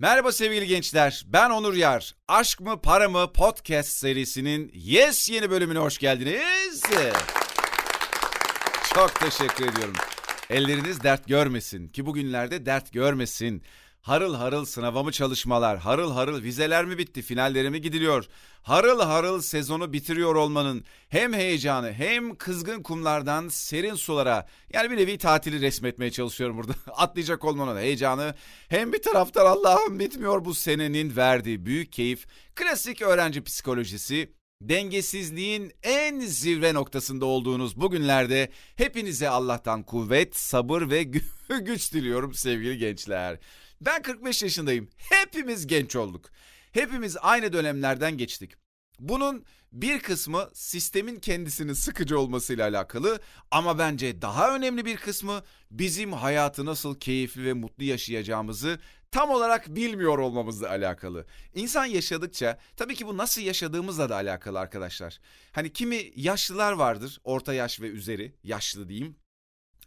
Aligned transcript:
Merhaba 0.00 0.32
sevgili 0.32 0.66
gençler. 0.66 1.24
Ben 1.26 1.50
Onur 1.50 1.74
Yar. 1.74 2.14
Aşk 2.28 2.60
mı 2.60 2.80
para 2.82 3.08
mı 3.08 3.32
podcast 3.32 3.88
serisinin 3.88 4.70
yes 4.74 5.30
yeni 5.30 5.50
bölümüne 5.50 5.78
hoş 5.78 5.98
geldiniz. 5.98 6.82
Çok 8.94 9.20
teşekkür 9.20 9.68
ediyorum. 9.68 9.94
Elleriniz 10.50 11.02
dert 11.02 11.28
görmesin 11.28 11.88
ki 11.88 12.06
bugünlerde 12.06 12.66
dert 12.66 12.92
görmesin. 12.92 13.62
Harıl 14.00 14.34
harıl 14.34 14.64
sınava 14.64 15.02
mı 15.02 15.12
çalışmalar, 15.12 15.78
harıl 15.78 16.12
harıl 16.12 16.42
vizeler 16.42 16.84
mi 16.84 16.98
bitti, 16.98 17.22
finallere 17.22 17.70
mi 17.70 17.80
gidiliyor? 17.80 18.28
Harıl 18.62 19.00
harıl 19.00 19.40
sezonu 19.40 19.92
bitiriyor 19.92 20.34
olmanın 20.34 20.84
hem 21.08 21.32
heyecanı 21.32 21.92
hem 21.92 22.34
kızgın 22.34 22.82
kumlardan 22.82 23.48
serin 23.48 23.94
sulara 23.94 24.46
yani 24.72 24.90
bir 24.90 24.96
nevi 24.96 25.18
tatili 25.18 25.60
resmetmeye 25.60 26.10
çalışıyorum 26.10 26.56
burada. 26.56 26.72
Atlayacak 26.92 27.44
olmanın 27.44 27.80
heyecanı 27.80 28.34
hem 28.68 28.92
bir 28.92 29.02
taraftan 29.02 29.46
Allah'ım 29.46 29.98
bitmiyor 29.98 30.44
bu 30.44 30.54
senenin 30.54 31.16
verdiği 31.16 31.66
büyük 31.66 31.92
keyif, 31.92 32.26
klasik 32.54 33.02
öğrenci 33.02 33.44
psikolojisi, 33.44 34.32
dengesizliğin 34.62 35.72
en 35.82 36.20
zirve 36.20 36.74
noktasında 36.74 37.24
olduğunuz 37.24 37.80
bu 37.80 37.90
günlerde 37.90 38.50
hepinize 38.76 39.28
Allah'tan 39.28 39.82
kuvvet, 39.82 40.36
sabır 40.36 40.90
ve 40.90 41.02
güç 41.60 41.92
diliyorum 41.92 42.34
sevgili 42.34 42.78
gençler. 42.78 43.38
Ben 43.80 44.02
45 44.02 44.42
yaşındayım. 44.42 44.88
Hepimiz 44.96 45.66
genç 45.66 45.96
olduk. 45.96 46.30
Hepimiz 46.72 47.16
aynı 47.20 47.52
dönemlerden 47.52 48.18
geçtik. 48.18 48.52
Bunun 48.98 49.44
bir 49.72 50.00
kısmı 50.00 50.50
sistemin 50.54 51.20
kendisinin 51.20 51.72
sıkıcı 51.72 52.18
olmasıyla 52.18 52.68
alakalı 52.68 53.20
ama 53.50 53.78
bence 53.78 54.22
daha 54.22 54.56
önemli 54.56 54.84
bir 54.84 54.96
kısmı 54.96 55.42
bizim 55.70 56.12
hayatı 56.12 56.66
nasıl 56.66 56.94
keyifli 56.94 57.44
ve 57.44 57.52
mutlu 57.52 57.84
yaşayacağımızı 57.84 58.78
tam 59.10 59.30
olarak 59.30 59.68
bilmiyor 59.68 60.18
olmamızla 60.18 60.68
alakalı. 60.68 61.26
İnsan 61.54 61.84
yaşadıkça 61.84 62.58
tabii 62.76 62.94
ki 62.94 63.06
bu 63.06 63.16
nasıl 63.16 63.42
yaşadığımızla 63.42 64.08
da 64.08 64.14
alakalı 64.14 64.58
arkadaşlar. 64.58 65.18
Hani 65.52 65.72
kimi 65.72 66.10
yaşlılar 66.16 66.72
vardır 66.72 67.20
orta 67.24 67.54
yaş 67.54 67.80
ve 67.80 67.86
üzeri 67.86 68.34
yaşlı 68.42 68.88
diyeyim 68.88 69.16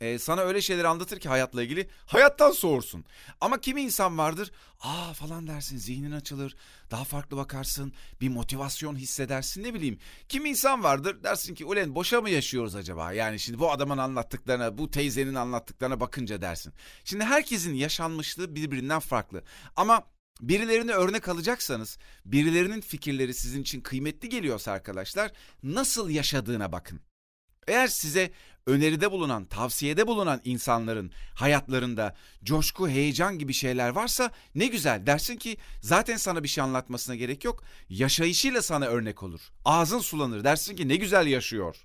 e, 0.01 0.19
sana 0.19 0.41
öyle 0.41 0.61
şeyler 0.61 0.83
anlatır 0.83 1.19
ki 1.19 1.29
hayatla 1.29 1.63
ilgili 1.63 1.89
hayattan 2.05 2.51
soğursun. 2.51 3.05
Ama 3.41 3.61
kimi 3.61 3.81
insan 3.81 4.17
vardır 4.17 4.51
aa 4.81 5.13
falan 5.13 5.47
dersin 5.47 5.77
zihnin 5.77 6.11
açılır 6.11 6.55
daha 6.91 7.03
farklı 7.03 7.37
bakarsın 7.37 7.93
bir 8.21 8.29
motivasyon 8.29 8.95
hissedersin 8.95 9.63
ne 9.63 9.73
bileyim. 9.73 9.99
Kimi 10.29 10.49
insan 10.49 10.83
vardır 10.83 11.23
dersin 11.23 11.55
ki 11.55 11.65
ulen 11.65 11.95
boşa 11.95 12.21
mı 12.21 12.29
yaşıyoruz 12.29 12.75
acaba 12.75 13.13
yani 13.13 13.39
şimdi 13.39 13.59
bu 13.59 13.71
adamın 13.71 13.97
anlattıklarına 13.97 14.77
bu 14.77 14.91
teyzenin 14.91 15.35
anlattıklarına 15.35 15.99
bakınca 15.99 16.41
dersin. 16.41 16.73
Şimdi 17.03 17.23
herkesin 17.23 17.73
yaşanmışlığı 17.73 18.55
birbirinden 18.55 18.99
farklı 18.99 19.43
ama 19.75 20.03
Birilerini 20.41 20.91
örnek 20.91 21.29
alacaksanız, 21.29 21.97
birilerinin 22.25 22.81
fikirleri 22.81 23.33
sizin 23.33 23.61
için 23.61 23.81
kıymetli 23.81 24.29
geliyorsa 24.29 24.71
arkadaşlar, 24.71 25.31
nasıl 25.63 26.09
yaşadığına 26.09 26.71
bakın. 26.71 27.01
Eğer 27.67 27.87
size 27.87 28.31
öneride 28.67 29.11
bulunan, 29.11 29.45
tavsiyede 29.45 30.07
bulunan 30.07 30.41
insanların 30.43 31.11
hayatlarında 31.35 32.15
coşku, 32.43 32.89
heyecan 32.89 33.39
gibi 33.39 33.53
şeyler 33.53 33.89
varsa 33.89 34.31
ne 34.55 34.67
güzel 34.67 35.05
dersin 35.05 35.35
ki 35.35 35.57
zaten 35.81 36.17
sana 36.17 36.43
bir 36.43 36.47
şey 36.47 36.63
anlatmasına 36.63 37.15
gerek 37.15 37.45
yok. 37.45 37.63
Yaşayışıyla 37.89 38.61
sana 38.61 38.85
örnek 38.85 39.23
olur. 39.23 39.41
Ağzın 39.65 39.99
sulanır 39.99 40.43
dersin 40.43 40.75
ki 40.75 40.87
ne 40.87 40.95
güzel 40.95 41.27
yaşıyor. 41.27 41.75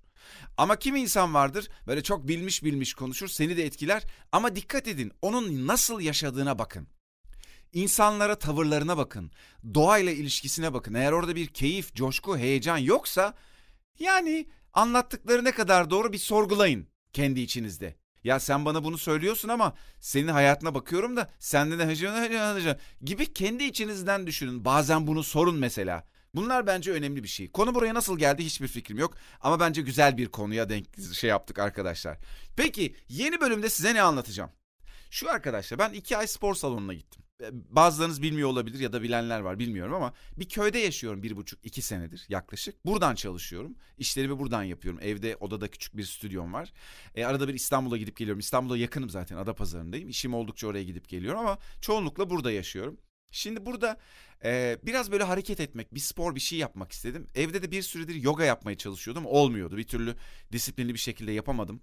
Ama 0.56 0.76
kim 0.76 0.96
insan 0.96 1.34
vardır 1.34 1.68
böyle 1.86 2.02
çok 2.02 2.28
bilmiş 2.28 2.64
bilmiş 2.64 2.94
konuşur 2.94 3.28
seni 3.28 3.56
de 3.56 3.64
etkiler 3.64 4.02
ama 4.32 4.56
dikkat 4.56 4.88
edin 4.88 5.12
onun 5.22 5.66
nasıl 5.66 6.00
yaşadığına 6.00 6.58
bakın. 6.58 6.88
İnsanlara 7.72 8.38
tavırlarına 8.38 8.96
bakın. 8.96 9.30
Doğayla 9.74 10.12
ilişkisine 10.12 10.74
bakın. 10.74 10.94
Eğer 10.94 11.12
orada 11.12 11.36
bir 11.36 11.46
keyif, 11.46 11.94
coşku, 11.94 12.38
heyecan 12.38 12.78
yoksa 12.78 13.34
yani 13.98 14.46
Anlattıkları 14.76 15.44
ne 15.44 15.52
kadar 15.52 15.90
doğru 15.90 16.12
bir 16.12 16.18
sorgulayın 16.18 16.88
kendi 17.12 17.40
içinizde. 17.40 17.96
Ya 18.24 18.40
sen 18.40 18.64
bana 18.64 18.84
bunu 18.84 18.98
söylüyorsun 18.98 19.48
ama 19.48 19.74
senin 20.00 20.28
hayatına 20.28 20.74
bakıyorum 20.74 21.16
da 21.16 21.30
sende 21.38 21.78
de 21.78 21.86
hıcı 21.86 22.78
gibi 23.02 23.32
kendi 23.32 23.64
içinizden 23.64 24.26
düşünün. 24.26 24.64
Bazen 24.64 25.06
bunu 25.06 25.22
sorun 25.22 25.56
mesela. 25.56 26.04
Bunlar 26.34 26.66
bence 26.66 26.92
önemli 26.92 27.22
bir 27.22 27.28
şey. 27.28 27.50
Konu 27.50 27.74
buraya 27.74 27.94
nasıl 27.94 28.18
geldi 28.18 28.44
hiçbir 28.44 28.68
fikrim 28.68 28.98
yok. 28.98 29.14
Ama 29.40 29.60
bence 29.60 29.82
güzel 29.82 30.16
bir 30.16 30.26
konuya 30.26 30.68
denk 30.68 30.86
şey 31.14 31.30
yaptık 31.30 31.58
arkadaşlar. 31.58 32.18
Peki 32.56 32.96
yeni 33.08 33.40
bölümde 33.40 33.68
size 33.68 33.94
ne 33.94 34.02
anlatacağım? 34.02 34.50
Şu 35.10 35.30
arkadaşlar 35.30 35.78
ben 35.78 35.92
iki 35.92 36.16
ay 36.16 36.26
spor 36.26 36.54
salonuna 36.54 36.94
gittim. 36.94 37.25
Bazılarınız 37.50 38.22
bilmiyor 38.22 38.48
olabilir 38.48 38.78
ya 38.80 38.92
da 38.92 39.02
bilenler 39.02 39.40
var 39.40 39.58
bilmiyorum 39.58 39.94
ama 39.94 40.12
bir 40.36 40.48
köyde 40.48 40.78
yaşıyorum 40.78 41.22
bir 41.22 41.36
buçuk 41.36 41.64
iki 41.64 41.82
senedir 41.82 42.26
yaklaşık. 42.28 42.86
Buradan 42.86 43.14
çalışıyorum. 43.14 43.76
İşlerimi 43.98 44.38
buradan 44.38 44.62
yapıyorum. 44.62 45.00
Evde 45.02 45.36
odada 45.36 45.68
küçük 45.68 45.96
bir 45.96 46.04
stüdyom 46.04 46.52
var. 46.52 46.72
E, 47.14 47.24
arada 47.24 47.48
bir 47.48 47.54
İstanbul'a 47.54 47.96
gidip 47.96 48.16
geliyorum. 48.16 48.40
İstanbul'a 48.40 48.76
yakınım 48.76 49.10
zaten 49.10 49.36
Adapazarı'ndayım. 49.36 50.08
İşim 50.08 50.34
oldukça 50.34 50.66
oraya 50.66 50.84
gidip 50.84 51.08
geliyorum 51.08 51.40
ama 51.40 51.58
çoğunlukla 51.80 52.30
burada 52.30 52.52
yaşıyorum. 52.52 53.00
Şimdi 53.30 53.66
burada 53.66 53.98
e, 54.44 54.78
biraz 54.82 55.12
böyle 55.12 55.24
hareket 55.24 55.60
etmek, 55.60 55.94
bir 55.94 56.00
spor 56.00 56.34
bir 56.34 56.40
şey 56.40 56.58
yapmak 56.58 56.92
istedim. 56.92 57.26
Evde 57.34 57.62
de 57.62 57.70
bir 57.70 57.82
süredir 57.82 58.14
yoga 58.14 58.44
yapmaya 58.44 58.76
çalışıyordum. 58.76 59.26
Olmuyordu. 59.26 59.76
Bir 59.76 59.86
türlü 59.86 60.16
disiplinli 60.52 60.94
bir 60.94 60.98
şekilde 60.98 61.32
yapamadım. 61.32 61.82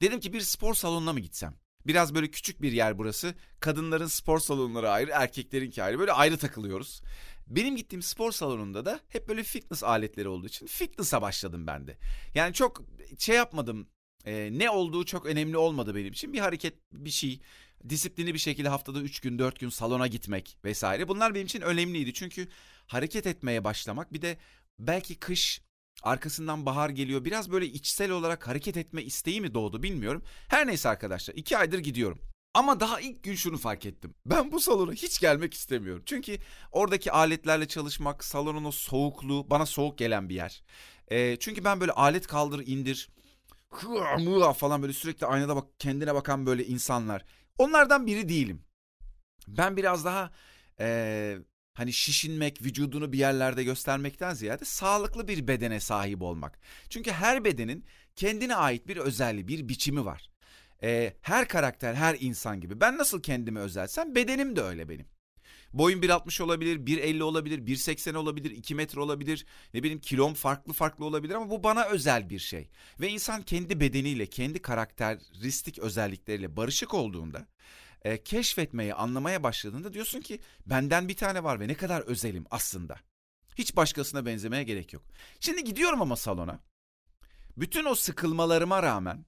Dedim 0.00 0.20
ki 0.20 0.32
bir 0.32 0.40
spor 0.40 0.74
salonuna 0.74 1.12
mı 1.12 1.20
gitsem? 1.20 1.54
Biraz 1.86 2.14
böyle 2.14 2.30
küçük 2.30 2.62
bir 2.62 2.72
yer 2.72 2.98
burası. 2.98 3.34
Kadınların 3.60 4.06
spor 4.06 4.38
salonları 4.38 4.90
ayrı, 4.90 5.10
erkeklerinki 5.14 5.82
ayrı. 5.82 5.98
Böyle 5.98 6.12
ayrı 6.12 6.38
takılıyoruz. 6.38 7.02
Benim 7.46 7.76
gittiğim 7.76 8.02
spor 8.02 8.32
salonunda 8.32 8.84
da 8.84 9.00
hep 9.08 9.28
böyle 9.28 9.42
fitness 9.42 9.84
aletleri 9.84 10.28
olduğu 10.28 10.46
için 10.46 10.66
fitness'a 10.66 11.22
başladım 11.22 11.66
ben 11.66 11.86
de. 11.86 11.98
Yani 12.34 12.54
çok 12.54 12.82
şey 13.18 13.36
yapmadım. 13.36 13.88
E, 14.24 14.48
ne 14.52 14.70
olduğu 14.70 15.04
çok 15.04 15.26
önemli 15.26 15.56
olmadı 15.56 15.94
benim 15.94 16.12
için. 16.12 16.32
Bir 16.32 16.38
hareket, 16.38 16.74
bir 16.92 17.10
şey, 17.10 17.40
disiplini 17.88 18.34
bir 18.34 18.38
şekilde 18.38 18.68
haftada 18.68 19.00
3 19.00 19.20
gün 19.20 19.38
4 19.38 19.60
gün 19.60 19.68
salona 19.68 20.06
gitmek 20.06 20.58
vesaire. 20.64 21.08
Bunlar 21.08 21.34
benim 21.34 21.46
için 21.46 21.60
önemliydi. 21.60 22.12
Çünkü 22.14 22.48
hareket 22.86 23.26
etmeye 23.26 23.64
başlamak 23.64 24.12
bir 24.12 24.22
de 24.22 24.38
belki 24.78 25.14
kış 25.14 25.62
Arkasından 26.02 26.66
bahar 26.66 26.90
geliyor. 26.90 27.24
Biraz 27.24 27.50
böyle 27.50 27.66
içsel 27.66 28.10
olarak 28.10 28.48
hareket 28.48 28.76
etme 28.76 29.02
isteği 29.02 29.40
mi 29.40 29.54
doğdu 29.54 29.82
bilmiyorum. 29.82 30.22
Her 30.48 30.66
neyse 30.66 30.88
arkadaşlar 30.88 31.34
iki 31.34 31.58
aydır 31.58 31.78
gidiyorum. 31.78 32.18
Ama 32.54 32.80
daha 32.80 33.00
ilk 33.00 33.22
gün 33.22 33.34
şunu 33.34 33.58
fark 33.58 33.86
ettim. 33.86 34.14
Ben 34.26 34.52
bu 34.52 34.60
salona 34.60 34.92
hiç 34.92 35.20
gelmek 35.20 35.54
istemiyorum. 35.54 36.02
Çünkü 36.06 36.38
oradaki 36.72 37.12
aletlerle 37.12 37.68
çalışmak, 37.68 38.24
salonun 38.24 38.64
o 38.64 38.72
soğukluğu 38.72 39.50
bana 39.50 39.66
soğuk 39.66 39.98
gelen 39.98 40.28
bir 40.28 40.34
yer. 40.34 40.62
E, 41.08 41.36
çünkü 41.36 41.64
ben 41.64 41.80
böyle 41.80 41.92
alet 41.92 42.26
kaldır 42.26 42.66
indir 42.66 43.10
falan 44.56 44.82
böyle 44.82 44.92
sürekli 44.92 45.26
aynada 45.26 45.56
bak 45.56 45.64
kendine 45.78 46.14
bakan 46.14 46.46
böyle 46.46 46.66
insanlar. 46.66 47.24
Onlardan 47.58 48.06
biri 48.06 48.28
değilim. 48.28 48.64
Ben 49.48 49.76
biraz 49.76 50.04
daha 50.04 50.30
e, 50.80 51.38
hani 51.80 51.92
şişinmek, 51.92 52.62
vücudunu 52.62 53.12
bir 53.12 53.18
yerlerde 53.18 53.64
göstermekten 53.64 54.34
ziyade 54.34 54.64
sağlıklı 54.64 55.28
bir 55.28 55.48
bedene 55.48 55.80
sahip 55.80 56.22
olmak. 56.22 56.58
Çünkü 56.90 57.10
her 57.10 57.44
bedenin 57.44 57.84
kendine 58.16 58.56
ait 58.56 58.88
bir 58.88 58.96
özelliği, 58.96 59.48
bir 59.48 59.68
biçimi 59.68 60.04
var. 60.04 60.30
Ee, 60.82 61.14
her 61.20 61.48
karakter, 61.48 61.94
her 61.94 62.16
insan 62.20 62.60
gibi. 62.60 62.80
Ben 62.80 62.98
nasıl 62.98 63.22
kendimi 63.22 63.58
özelsem 63.58 64.14
bedenim 64.14 64.56
de 64.56 64.62
öyle 64.62 64.88
benim. 64.88 65.06
Boyum 65.72 66.02
1.60 66.02 66.42
olabilir, 66.42 66.78
1.50 66.78 67.22
olabilir, 67.22 67.58
1.80 67.58 68.16
olabilir, 68.16 68.50
2 68.50 68.74
metre 68.74 69.00
olabilir. 69.00 69.46
Ne 69.74 69.82
bileyim 69.82 70.00
kilom 70.00 70.34
farklı 70.34 70.72
farklı 70.72 71.04
olabilir 71.04 71.34
ama 71.34 71.50
bu 71.50 71.64
bana 71.64 71.84
özel 71.84 72.30
bir 72.30 72.38
şey. 72.38 72.68
Ve 73.00 73.08
insan 73.08 73.42
kendi 73.42 73.80
bedeniyle, 73.80 74.26
kendi 74.26 74.62
karakteristik 74.62 75.78
özellikleriyle 75.78 76.56
barışık 76.56 76.94
olduğunda 76.94 77.46
e, 78.02 78.22
keşfetmeye, 78.22 78.94
anlamaya 78.94 79.42
başladığında 79.42 79.92
diyorsun 79.92 80.20
ki 80.20 80.40
benden 80.66 81.08
bir 81.08 81.16
tane 81.16 81.44
var 81.44 81.60
ve 81.60 81.68
ne 81.68 81.74
kadar 81.74 82.00
özelim 82.00 82.44
aslında. 82.50 82.96
Hiç 83.58 83.76
başkasına 83.76 84.26
benzemeye 84.26 84.62
gerek 84.62 84.92
yok. 84.92 85.02
Şimdi 85.40 85.64
gidiyorum 85.64 86.02
ama 86.02 86.16
salona. 86.16 86.60
Bütün 87.56 87.84
o 87.84 87.94
sıkılmalarıma 87.94 88.82
rağmen 88.82 89.24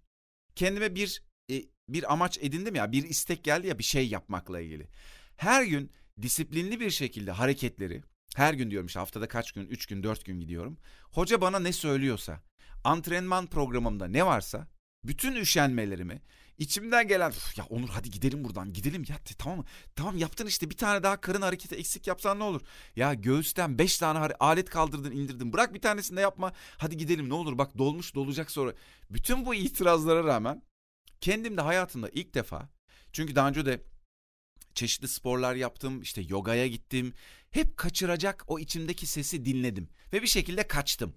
kendime 0.54 0.94
bir 0.94 1.22
e, 1.50 1.64
bir 1.88 2.12
amaç 2.12 2.38
edindim 2.38 2.74
ya, 2.74 2.92
bir 2.92 3.04
istek 3.04 3.44
geldi 3.44 3.66
ya 3.66 3.78
bir 3.78 3.84
şey 3.84 4.08
yapmakla 4.08 4.60
ilgili. 4.60 4.88
Her 5.36 5.62
gün 5.62 5.92
disiplinli 6.22 6.80
bir 6.80 6.90
şekilde 6.90 7.30
hareketleri, 7.30 8.02
her 8.36 8.54
gün 8.54 8.70
diyorum 8.70 8.86
işte 8.86 8.98
haftada 8.98 9.28
kaç 9.28 9.52
gün, 9.52 9.66
üç 9.66 9.86
gün, 9.86 10.02
dört 10.02 10.24
gün 10.24 10.40
gidiyorum. 10.40 10.78
Hoca 11.10 11.40
bana 11.40 11.58
ne 11.58 11.72
söylüyorsa, 11.72 12.40
antrenman 12.84 13.46
programımda 13.46 14.08
ne 14.08 14.26
varsa 14.26 14.68
bütün 15.04 15.34
üşenmelerimi, 15.34 16.22
içimden 16.58 17.08
gelen 17.08 17.32
ya 17.56 17.64
Onur 17.64 17.88
hadi 17.88 18.10
gidelim 18.10 18.44
buradan 18.44 18.72
gidelim 18.72 19.04
ya 19.08 19.16
tamam 19.38 19.64
tamam 19.96 20.16
yaptın 20.18 20.46
işte 20.46 20.70
bir 20.70 20.76
tane 20.76 21.02
daha 21.02 21.20
karın 21.20 21.42
hareketi 21.42 21.74
eksik 21.74 22.06
yapsan 22.06 22.38
ne 22.38 22.42
olur? 22.44 22.60
Ya 22.96 23.14
göğüsten 23.14 23.78
beş 23.78 23.98
tane 23.98 24.18
alet 24.18 24.70
kaldırdın 24.70 25.12
indirdin. 25.12 25.52
Bırak 25.52 25.74
bir 25.74 25.80
tanesini 25.80 26.16
de 26.16 26.20
yapma 26.20 26.52
hadi 26.76 26.96
gidelim 26.96 27.28
ne 27.28 27.34
olur. 27.34 27.58
Bak 27.58 27.78
dolmuş 27.78 28.14
dolacak 28.14 28.50
sonra. 28.50 28.74
Bütün 29.10 29.46
bu 29.46 29.54
itirazlara 29.54 30.24
rağmen 30.24 30.62
kendim 31.20 31.56
de 31.56 31.60
hayatımda 31.60 32.08
ilk 32.08 32.34
defa 32.34 32.68
çünkü 33.12 33.34
daha 33.34 33.48
önce 33.48 33.66
de 33.66 33.82
çeşitli 34.74 35.08
sporlar 35.08 35.54
yaptım, 35.54 36.02
işte 36.02 36.22
yogaya 36.28 36.66
gittim. 36.66 37.14
Hep 37.50 37.76
kaçıracak 37.76 38.44
o 38.46 38.58
içimdeki 38.58 39.06
sesi 39.06 39.44
dinledim 39.44 39.88
ve 40.12 40.22
bir 40.22 40.26
şekilde 40.26 40.68
kaçtım. 40.68 41.14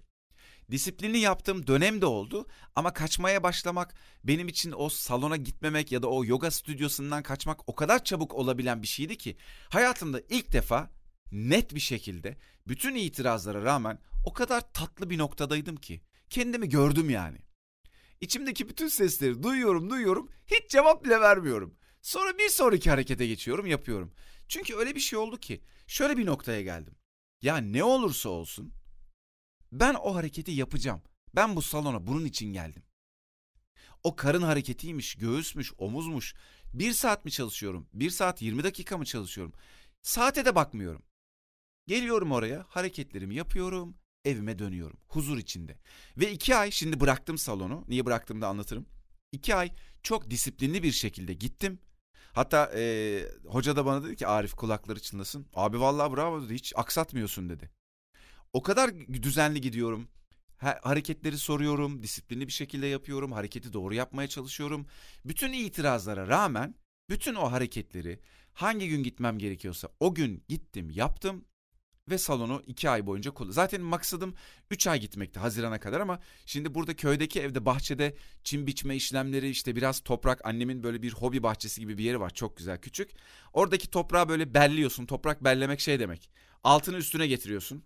Disiplini 0.70 1.18
yaptığım 1.18 1.66
dönem 1.66 2.00
de 2.00 2.06
oldu 2.06 2.46
ama 2.74 2.92
kaçmaya 2.92 3.42
başlamak 3.42 3.94
benim 4.24 4.48
için 4.48 4.74
o 4.76 4.88
salona 4.88 5.36
gitmemek 5.36 5.92
ya 5.92 6.02
da 6.02 6.06
o 6.10 6.24
yoga 6.24 6.50
stüdyosundan 6.50 7.22
kaçmak 7.22 7.68
o 7.68 7.74
kadar 7.74 8.04
çabuk 8.04 8.34
olabilen 8.34 8.82
bir 8.82 8.86
şeydi 8.86 9.18
ki 9.18 9.36
hayatımda 9.68 10.20
ilk 10.28 10.52
defa 10.52 10.90
net 11.32 11.74
bir 11.74 11.80
şekilde 11.80 12.36
bütün 12.68 12.94
itirazlara 12.94 13.64
rağmen 13.64 13.98
o 14.24 14.32
kadar 14.32 14.72
tatlı 14.72 15.10
bir 15.10 15.18
noktadaydım 15.18 15.76
ki 15.76 16.00
kendimi 16.30 16.68
gördüm 16.68 17.10
yani. 17.10 17.38
İçimdeki 18.20 18.68
bütün 18.68 18.88
sesleri 18.88 19.42
duyuyorum 19.42 19.90
duyuyorum 19.90 20.30
hiç 20.46 20.70
cevap 20.70 21.04
bile 21.04 21.20
vermiyorum. 21.20 21.74
Sonra 22.02 22.38
bir 22.38 22.48
sonraki 22.48 22.90
harekete 22.90 23.26
geçiyorum 23.26 23.66
yapıyorum. 23.66 24.12
Çünkü 24.48 24.76
öyle 24.76 24.94
bir 24.94 25.00
şey 25.00 25.18
oldu 25.18 25.36
ki 25.36 25.62
şöyle 25.86 26.16
bir 26.16 26.26
noktaya 26.26 26.62
geldim. 26.62 26.94
Ya 27.42 27.56
ne 27.56 27.84
olursa 27.84 28.28
olsun 28.28 28.72
ben 29.72 29.94
o 29.94 30.14
hareketi 30.14 30.50
yapacağım. 30.50 31.02
Ben 31.34 31.56
bu 31.56 31.62
salona 31.62 32.06
bunun 32.06 32.24
için 32.24 32.52
geldim. 32.52 32.82
O 34.02 34.16
karın 34.16 34.42
hareketiymiş, 34.42 35.14
göğüsmüş, 35.14 35.72
omuzmuş. 35.78 36.34
Bir 36.74 36.92
saat 36.92 37.24
mi 37.24 37.30
çalışıyorum? 37.30 37.88
Bir 37.92 38.10
saat 38.10 38.42
yirmi 38.42 38.64
dakika 38.64 38.98
mı 38.98 39.04
çalışıyorum? 39.04 39.52
Saate 40.02 40.44
de 40.44 40.54
bakmıyorum. 40.54 41.02
Geliyorum 41.86 42.32
oraya, 42.32 42.64
hareketlerimi 42.68 43.34
yapıyorum, 43.34 43.96
evime 44.24 44.58
dönüyorum. 44.58 44.98
Huzur 45.08 45.38
içinde. 45.38 45.78
Ve 46.16 46.32
iki 46.32 46.56
ay, 46.56 46.70
şimdi 46.70 47.00
bıraktım 47.00 47.38
salonu. 47.38 47.84
Niye 47.88 48.06
bıraktığımı 48.06 48.42
da 48.42 48.48
anlatırım. 48.48 48.86
İki 49.32 49.54
ay 49.54 49.72
çok 50.02 50.30
disiplinli 50.30 50.82
bir 50.82 50.92
şekilde 50.92 51.34
gittim. 51.34 51.78
Hatta 52.32 52.70
e, 52.74 53.22
hoca 53.46 53.76
da 53.76 53.86
bana 53.86 54.04
dedi 54.04 54.16
ki 54.16 54.26
Arif 54.26 54.54
kulakları 54.54 55.00
çınlasın. 55.00 55.46
Abi 55.54 55.80
vallahi 55.80 56.16
bravo 56.16 56.42
dedi 56.42 56.54
hiç 56.54 56.72
aksatmıyorsun 56.76 57.48
dedi. 57.48 57.70
O 58.52 58.62
kadar 58.62 58.90
düzenli 59.22 59.60
gidiyorum. 59.60 60.08
Ha, 60.56 60.78
hareketleri 60.82 61.38
soruyorum, 61.38 62.02
disiplinli 62.02 62.46
bir 62.46 62.52
şekilde 62.52 62.86
yapıyorum, 62.86 63.32
hareketi 63.32 63.72
doğru 63.72 63.94
yapmaya 63.94 64.28
çalışıyorum. 64.28 64.86
Bütün 65.24 65.52
itirazlara 65.52 66.28
rağmen 66.28 66.74
bütün 67.10 67.34
o 67.34 67.52
hareketleri 67.52 68.20
hangi 68.52 68.88
gün 68.88 69.02
gitmem 69.02 69.38
gerekiyorsa 69.38 69.88
o 70.00 70.14
gün 70.14 70.44
gittim, 70.48 70.90
yaptım 70.90 71.44
ve 72.10 72.18
salonu 72.18 72.62
iki 72.66 72.90
ay 72.90 73.06
boyunca 73.06 73.30
kullandım. 73.30 73.54
Zaten 73.54 73.80
maksadım 73.80 74.34
üç 74.70 74.86
ay 74.86 75.00
gitmekti 75.00 75.40
Haziran'a 75.40 75.80
kadar 75.80 76.00
ama 76.00 76.20
şimdi 76.46 76.74
burada 76.74 76.96
köydeki 76.96 77.40
evde 77.40 77.64
bahçede 77.64 78.16
çim 78.44 78.66
biçme 78.66 78.96
işlemleri 78.96 79.48
işte 79.48 79.76
biraz 79.76 80.00
toprak 80.00 80.46
annemin 80.46 80.82
böyle 80.82 81.02
bir 81.02 81.12
hobi 81.12 81.42
bahçesi 81.42 81.80
gibi 81.80 81.98
bir 81.98 82.04
yeri 82.04 82.20
var 82.20 82.30
çok 82.30 82.56
güzel 82.56 82.80
küçük. 82.80 83.10
Oradaki 83.52 83.90
toprağı 83.90 84.28
böyle 84.28 84.54
belliyorsun 84.54 85.06
toprak 85.06 85.44
bellemek 85.44 85.80
şey 85.80 86.00
demek 86.00 86.30
altını 86.64 86.96
üstüne 86.96 87.26
getiriyorsun 87.26 87.84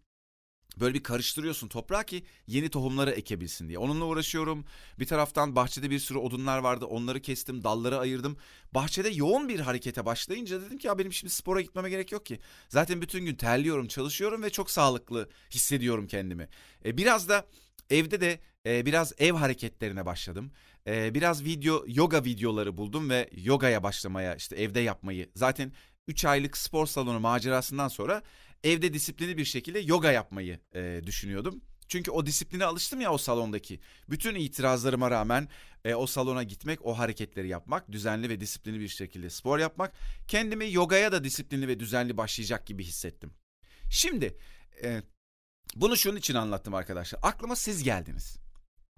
böyle 0.81 0.94
bir 0.94 1.02
karıştırıyorsun 1.02 1.69
toprağı 1.69 2.05
ki 2.05 2.25
yeni 2.46 2.69
tohumları 2.69 3.11
ekebilsin 3.11 3.69
diye. 3.69 3.78
Onunla 3.78 4.05
uğraşıyorum. 4.05 4.64
Bir 4.99 5.06
taraftan 5.06 5.56
bahçede 5.56 5.90
bir 5.90 5.99
sürü 5.99 6.19
odunlar 6.19 6.58
vardı. 6.58 6.84
Onları 6.84 7.20
kestim, 7.22 7.64
dalları 7.64 7.99
ayırdım. 7.99 8.37
Bahçede 8.75 9.08
yoğun 9.08 9.49
bir 9.49 9.61
harekete 9.61 10.06
başlayınca 10.06 10.62
dedim 10.62 10.78
ki 10.78 10.87
ya 10.87 10.99
benim 10.99 11.12
şimdi 11.12 11.32
spora 11.32 11.61
gitmeme 11.61 11.90
gerek 11.90 12.12
yok 12.12 12.26
ki. 12.26 12.40
Zaten 12.69 13.02
bütün 13.02 13.25
gün 13.25 13.34
terliyorum, 13.34 13.88
çalışıyorum 13.88 14.43
ve 14.43 14.50
çok 14.50 14.70
sağlıklı 14.70 15.28
hissediyorum 15.50 16.06
kendimi. 16.06 16.49
E, 16.84 16.96
biraz 16.96 17.28
da 17.28 17.46
evde 17.90 18.20
de 18.20 18.40
e, 18.67 18.87
biraz 18.87 19.12
ev 19.19 19.32
hareketlerine 19.32 20.06
başladım. 20.06 20.52
E, 20.87 21.14
biraz 21.14 21.44
video 21.44 21.84
yoga 21.87 22.25
videoları 22.25 22.76
buldum 22.76 23.11
ve 23.11 23.31
yogaya 23.32 23.82
başlamaya 23.82 24.34
işte 24.34 24.56
evde 24.56 24.81
yapmayı. 24.81 25.31
Zaten 25.34 25.72
3 26.08 26.25
aylık 26.25 26.56
spor 26.56 26.87
salonu 26.87 27.20
macerasından 27.20 27.88
sonra 27.88 28.22
evde 28.65 28.93
disiplinli 28.95 29.37
bir 29.37 29.45
şekilde 29.45 29.79
yoga 29.79 30.12
yapmayı 30.12 30.61
e, 30.75 31.01
düşünüyordum. 31.07 31.62
Çünkü 31.89 32.11
o 32.11 32.27
disipline 32.27 32.65
alıştım 32.65 33.01
ya 33.01 33.12
o 33.12 33.19
salondaki. 33.19 33.81
Bütün 34.11 34.35
itirazlarıma 34.35 35.11
rağmen 35.11 35.49
e, 35.85 35.95
o 35.95 36.07
salona 36.07 36.43
gitmek, 36.43 36.87
o 36.87 36.99
hareketleri 36.99 37.49
yapmak, 37.49 37.93
düzenli 37.93 38.29
ve 38.29 38.41
disiplinli 38.41 38.81
bir 38.81 38.89
şekilde 38.89 39.31
spor 39.31 39.59
yapmak, 39.59 39.93
kendimi 40.29 40.73
yogaya 40.73 41.12
da 41.12 41.25
disiplinli 41.25 41.69
ve 41.69 41.81
düzenli 41.81 42.17
başlayacak 42.17 42.67
gibi 42.67 42.85
hissettim. 42.85 43.33
Şimdi 43.91 44.37
e, 44.83 45.03
bunu 45.75 45.97
şunun 45.97 46.17
için 46.17 46.35
anlattım 46.35 46.75
arkadaşlar. 46.75 47.21
Aklıma 47.23 47.56
siz 47.56 47.83
geldiniz. 47.83 48.37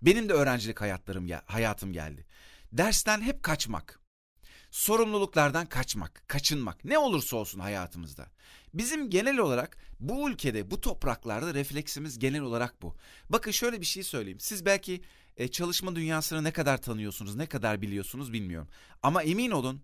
Benim 0.03 0.29
de 0.29 0.33
öğrencilik 0.33 0.81
hayatlarım 0.81 1.29
hayatım 1.47 1.93
geldi. 1.93 2.27
Dersten 2.73 3.21
hep 3.21 3.43
kaçmak. 3.43 4.02
Sorumluluklardan 4.73 5.67
kaçmak, 5.67 6.29
kaçınmak 6.29 6.85
ne 6.85 6.99
olursa 6.99 7.37
olsun 7.37 7.61
hayatımızda. 7.61 8.27
Bizim 8.75 9.11
genel 9.11 9.39
olarak 9.39 9.77
bu 10.01 10.31
ülkede, 10.31 10.71
bu 10.71 10.81
topraklarda 10.81 11.55
refleksimiz 11.55 12.19
genel 12.19 12.41
olarak 12.41 12.83
bu. 12.83 12.97
Bakın 13.31 13.51
şöyle 13.51 13.81
bir 13.81 13.87
şey 13.87 14.03
söyleyeyim. 14.03 14.41
Siz 14.41 14.65
belki 14.65 15.03
e, 15.37 15.49
çalışma 15.49 15.97
dünyasını 15.97 16.45
ne 16.45 16.53
kadar 16.53 16.83
tanıyorsunuz, 16.83 17.35
ne 17.35 17.47
kadar 17.47 17.83
biliyorsunuz 17.83 18.33
bilmiyorum. 18.33 18.69
Ama 19.03 19.23
emin 19.23 19.51
olun 19.51 19.83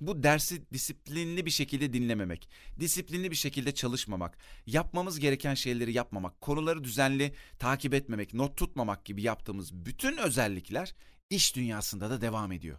bu 0.00 0.22
dersi 0.22 0.70
disiplinli 0.72 1.46
bir 1.46 1.50
şekilde 1.50 1.92
dinlememek, 1.92 2.50
disiplinli 2.80 3.30
bir 3.30 3.36
şekilde 3.36 3.74
çalışmamak, 3.74 4.38
yapmamız 4.66 5.18
gereken 5.18 5.54
şeyleri 5.54 5.92
yapmamak, 5.92 6.40
konuları 6.40 6.84
düzenli 6.84 7.34
takip 7.58 7.94
etmemek, 7.94 8.34
not 8.34 8.56
tutmamak 8.56 9.04
gibi 9.04 9.22
yaptığımız 9.22 9.74
bütün 9.74 10.16
özellikler 10.16 10.94
iş 11.30 11.56
dünyasında 11.56 12.10
da 12.10 12.20
devam 12.20 12.52
ediyor. 12.52 12.78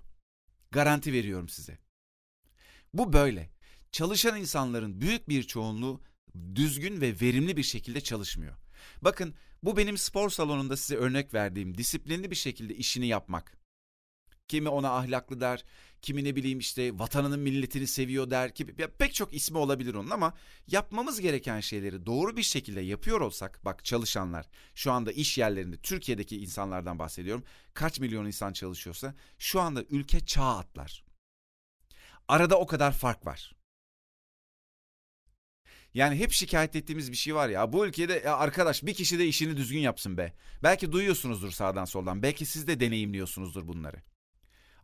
Garanti 0.72 1.14
veriyorum 1.14 1.50
size. 1.50 1.78
Bu 2.94 3.14
böyle. 3.14 3.50
Çalışan 3.92 4.40
insanların 4.40 5.02
büyük 5.02 5.30
bir 5.30 5.44
çoğunluğu 5.44 6.02
düzgün 6.56 7.02
ve 7.02 7.16
verimli 7.22 7.58
bir 7.58 7.64
şekilde 7.64 8.02
çalışmıyor. 8.02 8.56
Bakın 9.02 9.36
bu 9.64 9.78
benim 9.78 9.98
spor 9.98 10.30
salonunda 10.30 10.78
size 10.78 10.96
örnek 10.96 11.34
verdiğim 11.34 11.78
disiplinli 11.78 12.32
bir 12.32 12.36
şekilde 12.36 12.76
işini 12.76 13.08
yapmak. 13.08 13.61
Kimi 14.52 14.70
ona 14.70 14.92
ahlaklı 14.92 15.42
der, 15.42 15.66
kimi 16.02 16.24
ne 16.24 16.36
bileyim 16.36 16.60
işte 16.60 17.00
vatanının 17.00 17.40
milletini 17.40 17.88
seviyor 17.88 18.30
der 18.30 18.54
ki 18.56 18.66
pek 19.00 19.14
çok 19.14 19.34
ismi 19.34 19.58
olabilir 19.58 19.94
onun 19.94 20.10
ama 20.10 20.34
yapmamız 20.68 21.22
gereken 21.22 21.60
şeyleri 21.60 22.06
doğru 22.06 22.38
bir 22.38 22.44
şekilde 22.44 22.82
yapıyor 22.82 23.22
olsak 23.22 23.66
bak 23.66 23.86
çalışanlar 23.86 24.46
şu 24.76 24.92
anda 24.92 25.12
iş 25.12 25.38
yerlerinde 25.38 25.78
Türkiye'deki 25.78 26.38
insanlardan 26.38 27.00
bahsediyorum 27.00 27.44
kaç 27.74 28.00
milyon 28.00 28.26
insan 28.26 28.54
çalışıyorsa 28.54 29.16
şu 29.38 29.62
anda 29.62 29.84
ülke 29.84 30.26
çağ 30.26 30.58
atlar. 30.58 31.04
Arada 32.28 32.60
o 32.60 32.68
kadar 32.68 32.92
fark 32.92 33.26
var. 33.26 33.56
Yani 35.94 36.16
hep 36.16 36.32
şikayet 36.32 36.76
ettiğimiz 36.76 37.12
bir 37.12 37.18
şey 37.18 37.36
var 37.36 37.50
ya 37.50 37.74
bu 37.74 37.86
ülkede 37.86 38.22
ya 38.26 38.38
arkadaş 38.38 38.84
bir 38.84 38.94
kişi 38.94 39.20
de 39.20 39.28
işini 39.28 39.58
düzgün 39.58 39.80
yapsın 39.80 40.18
be. 40.18 40.34
Belki 40.64 40.92
duyuyorsunuzdur 40.92 41.52
sağdan 41.52 41.86
soldan 41.86 42.24
belki 42.24 42.46
siz 42.46 42.68
de 42.68 42.80
deneyimliyorsunuzdur 42.80 43.68
bunları. 43.68 44.11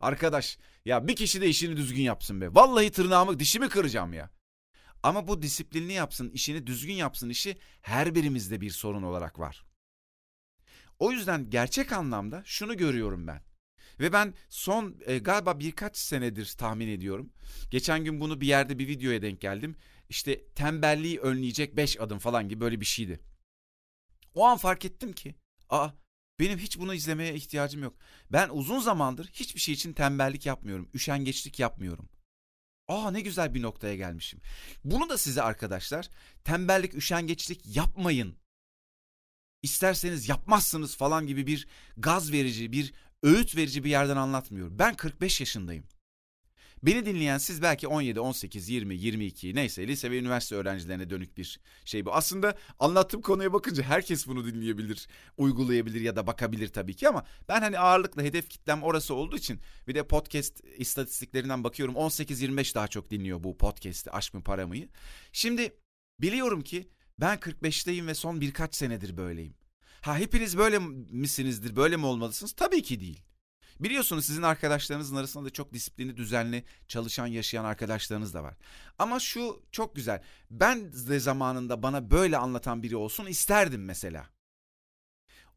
Arkadaş 0.00 0.58
ya 0.84 1.08
bir 1.08 1.16
kişi 1.16 1.40
de 1.40 1.48
işini 1.48 1.76
düzgün 1.76 2.02
yapsın 2.02 2.40
be. 2.40 2.54
Vallahi 2.54 2.90
tırnağımı 2.90 3.38
dişimi 3.38 3.68
kıracağım 3.68 4.12
ya. 4.12 4.30
Ama 5.02 5.28
bu 5.28 5.42
disiplinli 5.42 5.92
yapsın, 5.92 6.30
işini 6.30 6.66
düzgün 6.66 6.94
yapsın 6.94 7.28
işi 7.28 7.58
her 7.82 8.14
birimizde 8.14 8.60
bir 8.60 8.70
sorun 8.70 9.02
olarak 9.02 9.38
var. 9.38 9.64
O 10.98 11.12
yüzden 11.12 11.50
gerçek 11.50 11.92
anlamda 11.92 12.42
şunu 12.44 12.76
görüyorum 12.76 13.26
ben. 13.26 13.42
Ve 14.00 14.12
ben 14.12 14.34
son 14.48 14.96
e, 15.06 15.18
galiba 15.18 15.58
birkaç 15.60 15.96
senedir 15.96 16.54
tahmin 16.58 16.88
ediyorum. 16.88 17.32
Geçen 17.70 18.04
gün 18.04 18.20
bunu 18.20 18.40
bir 18.40 18.46
yerde 18.46 18.78
bir 18.78 18.88
videoya 18.88 19.22
denk 19.22 19.40
geldim. 19.40 19.76
İşte 20.08 20.48
tembelliği 20.54 21.20
önleyecek 21.20 21.76
5 21.76 22.00
adım 22.00 22.18
falan 22.18 22.48
gibi 22.48 22.60
böyle 22.60 22.80
bir 22.80 22.86
şeydi. 22.86 23.20
O 24.34 24.44
an 24.44 24.56
fark 24.56 24.84
ettim 24.84 25.12
ki 25.12 25.34
aa 25.68 25.88
benim 26.40 26.58
hiç 26.58 26.78
bunu 26.78 26.94
izlemeye 26.94 27.34
ihtiyacım 27.34 27.82
yok. 27.82 27.96
Ben 28.32 28.48
uzun 28.48 28.80
zamandır 28.80 29.30
hiçbir 29.32 29.60
şey 29.60 29.74
için 29.74 29.92
tembellik 29.92 30.46
yapmıyorum. 30.46 30.90
Üşengeçlik 30.94 31.58
yapmıyorum. 31.58 32.08
Aa 32.88 33.10
ne 33.10 33.20
güzel 33.20 33.54
bir 33.54 33.62
noktaya 33.62 33.96
gelmişim. 33.96 34.40
Bunu 34.84 35.08
da 35.08 35.18
size 35.18 35.42
arkadaşlar 35.42 36.08
tembellik, 36.44 36.94
üşengeçlik 36.94 37.76
yapmayın. 37.76 38.36
İsterseniz 39.62 40.28
yapmazsınız 40.28 40.96
falan 40.96 41.26
gibi 41.26 41.46
bir 41.46 41.68
gaz 41.96 42.32
verici, 42.32 42.72
bir 42.72 42.92
öğüt 43.22 43.56
verici 43.56 43.84
bir 43.84 43.90
yerden 43.90 44.16
anlatmıyorum. 44.16 44.78
Ben 44.78 44.94
45 44.94 45.40
yaşındayım. 45.40 45.84
Beni 46.82 47.06
dinleyen 47.06 47.38
siz 47.38 47.62
belki 47.62 47.88
17, 47.88 48.20
18, 48.20 48.68
20, 48.68 48.96
22 48.96 49.54
neyse 49.54 49.88
lise 49.88 50.10
ve 50.10 50.18
üniversite 50.18 50.54
öğrencilerine 50.54 51.10
dönük 51.10 51.36
bir 51.36 51.60
şey 51.84 52.04
bu. 52.04 52.14
Aslında 52.14 52.54
anlattığım 52.78 53.22
konuya 53.22 53.52
bakınca 53.52 53.82
herkes 53.82 54.26
bunu 54.26 54.44
dinleyebilir, 54.46 55.08
uygulayabilir 55.36 56.00
ya 56.00 56.16
da 56.16 56.26
bakabilir 56.26 56.68
tabii 56.68 56.96
ki 56.96 57.08
ama 57.08 57.24
ben 57.48 57.60
hani 57.60 57.78
ağırlıkla 57.78 58.22
hedef 58.22 58.48
kitlem 58.48 58.82
orası 58.82 59.14
olduğu 59.14 59.36
için 59.36 59.60
bir 59.88 59.94
de 59.94 60.06
podcast 60.06 60.60
istatistiklerinden 60.78 61.64
bakıyorum 61.64 61.94
18-25 61.94 62.74
daha 62.74 62.88
çok 62.88 63.10
dinliyor 63.10 63.44
bu 63.44 63.58
podcast'i 63.58 64.10
Aşk 64.10 64.34
mı 64.34 64.42
Para 64.42 64.66
mı'yı. 64.66 64.88
Şimdi 65.32 65.76
biliyorum 66.20 66.62
ki 66.62 66.88
ben 67.20 67.38
45'teyim 67.38 68.06
ve 68.06 68.14
son 68.14 68.40
birkaç 68.40 68.74
senedir 68.74 69.16
böyleyim. 69.16 69.54
Ha 70.00 70.18
hepiniz 70.18 70.58
böyle 70.58 70.78
misinizdir, 71.10 71.76
böyle 71.76 71.96
mi 71.96 72.06
olmalısınız? 72.06 72.52
Tabii 72.52 72.82
ki 72.82 73.00
değil. 73.00 73.27
Biliyorsunuz 73.80 74.24
sizin 74.24 74.42
arkadaşlarınızın 74.42 75.16
arasında 75.16 75.44
da 75.44 75.50
çok 75.50 75.72
disiplinli, 75.72 76.16
düzenli, 76.16 76.64
çalışan, 76.88 77.26
yaşayan 77.26 77.64
arkadaşlarınız 77.64 78.34
da 78.34 78.42
var. 78.42 78.54
Ama 78.98 79.20
şu 79.20 79.62
çok 79.72 79.96
güzel. 79.96 80.22
Ben 80.50 80.92
de 80.92 81.20
zamanında 81.20 81.82
bana 81.82 82.10
böyle 82.10 82.36
anlatan 82.36 82.82
biri 82.82 82.96
olsun 82.96 83.26
isterdim 83.26 83.84
mesela. 83.84 84.26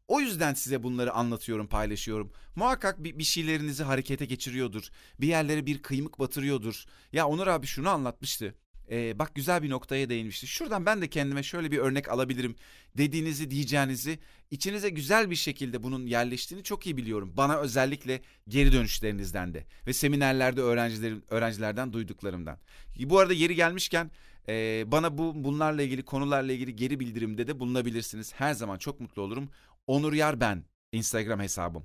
O 0.08 0.20
yüzden 0.20 0.54
size 0.54 0.82
bunları 0.82 1.12
anlatıyorum, 1.12 1.66
paylaşıyorum. 1.66 2.32
Muhakkak 2.56 3.04
bir, 3.04 3.18
bir 3.18 3.24
şeylerinizi 3.24 3.82
harekete 3.82 4.24
geçiriyordur. 4.24 4.88
Bir 5.20 5.26
yerlere 5.26 5.66
bir 5.66 5.82
kıymık 5.82 6.18
batırıyordur. 6.18 6.84
Ya 7.12 7.28
Onur 7.28 7.46
abi 7.46 7.66
şunu 7.66 7.88
anlatmıştı. 7.88 8.54
Ee, 8.92 9.18
bak 9.18 9.34
güzel 9.34 9.62
bir 9.62 9.70
noktaya 9.70 10.08
değinmişti. 10.08 10.46
Şuradan 10.46 10.86
ben 10.86 11.02
de 11.02 11.10
kendime 11.10 11.42
şöyle 11.42 11.70
bir 11.70 11.78
örnek 11.78 12.08
alabilirim 12.08 12.56
dediğinizi, 12.96 13.50
diyeceğinizi, 13.50 14.18
içinize 14.50 14.88
güzel 14.88 15.30
bir 15.30 15.36
şekilde 15.36 15.82
bunun 15.82 16.06
yerleştiğini 16.06 16.64
çok 16.64 16.86
iyi 16.86 16.96
biliyorum. 16.96 17.32
Bana 17.36 17.56
özellikle 17.56 18.22
geri 18.48 18.72
dönüşlerinizden 18.72 19.54
de 19.54 19.66
ve 19.86 19.92
seminerlerde 19.92 20.60
öğrencilerim, 20.60 21.22
öğrencilerden 21.30 21.92
duyduklarımdan. 21.92 22.58
Bu 22.98 23.18
arada 23.18 23.32
yeri 23.32 23.54
gelmişken 23.54 24.10
e, 24.48 24.84
bana 24.86 25.18
bu 25.18 25.44
bunlarla 25.44 25.82
ilgili 25.82 26.02
konularla 26.02 26.52
ilgili 26.52 26.76
geri 26.76 27.00
bildirimde 27.00 27.46
de 27.46 27.60
bulunabilirsiniz. 27.60 28.32
Her 28.34 28.54
zaman 28.54 28.78
çok 28.78 29.00
mutlu 29.00 29.22
olurum. 29.22 29.50
Onur 29.86 30.12
Yar 30.12 30.40
ben 30.40 30.64
Instagram 30.92 31.40
hesabım. 31.40 31.84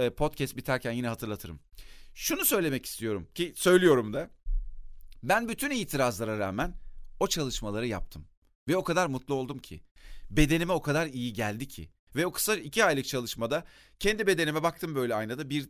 E, 0.00 0.10
podcast 0.10 0.56
biterken 0.56 0.92
yine 0.92 1.08
hatırlatırım. 1.08 1.60
Şunu 2.14 2.44
söylemek 2.44 2.86
istiyorum 2.86 3.28
ki 3.34 3.52
söylüyorum 3.56 4.12
da. 4.12 4.30
Ben 5.24 5.48
bütün 5.48 5.70
itirazlara 5.70 6.38
rağmen 6.38 6.74
o 7.20 7.26
çalışmaları 7.26 7.86
yaptım. 7.86 8.24
Ve 8.68 8.76
o 8.76 8.84
kadar 8.84 9.06
mutlu 9.06 9.34
oldum 9.34 9.58
ki. 9.58 9.80
Bedenime 10.30 10.72
o 10.72 10.82
kadar 10.82 11.06
iyi 11.06 11.32
geldi 11.32 11.68
ki. 11.68 11.88
Ve 12.16 12.26
o 12.26 12.32
kısa 12.32 12.56
iki 12.56 12.84
aylık 12.84 13.06
çalışmada 13.06 13.64
kendi 13.98 14.26
bedenime 14.26 14.62
baktım 14.62 14.94
böyle 14.94 15.14
aynada 15.14 15.50
bir 15.50 15.68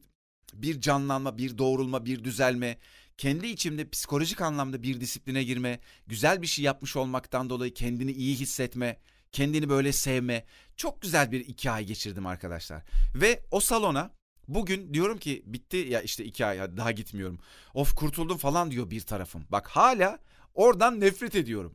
bir 0.55 0.81
canlanma, 0.81 1.39
bir 1.39 1.59
doğrulma, 1.59 2.05
bir 2.05 2.25
düzelme, 2.25 2.79
kendi 3.17 3.47
içimde 3.47 3.89
psikolojik 3.89 4.41
anlamda 4.41 4.83
bir 4.83 5.01
disipline 5.01 5.45
girme, 5.45 5.81
güzel 6.07 6.43
bir 6.43 6.47
şey 6.47 6.65
yapmış 6.65 6.97
olmaktan 6.97 7.51
dolayı 7.51 7.75
kendini 7.75 8.13
iyi 8.13 8.37
hissetme, 8.37 8.97
kendini 9.33 9.69
böyle 9.69 9.93
sevme. 9.93 10.45
Çok 10.77 11.03
güzel 11.03 11.33
bir 11.33 11.41
iki 11.41 11.71
ay 11.71 11.85
geçirdim 11.85 12.27
arkadaşlar. 12.27 12.83
Ve 13.15 13.43
o 13.51 13.61
salona 13.61 14.11
bugün 14.49 14.95
diyorum 14.95 15.19
ki 15.19 15.43
bitti 15.47 15.77
ya 15.77 16.03
işte 16.03 16.25
iki 16.25 16.47
ay 16.47 16.77
daha 16.77 16.93
gitmiyorum. 16.93 17.39
Of 17.75 17.95
kurtuldum 17.95 18.39
falan 18.39 18.71
diyor 18.71 18.91
bir 18.91 19.01
tarafım. 19.01 19.45
Bak 19.51 19.69
hala 19.69 20.19
oradan 20.55 21.01
nefret 21.01 21.35
ediyorum. 21.35 21.75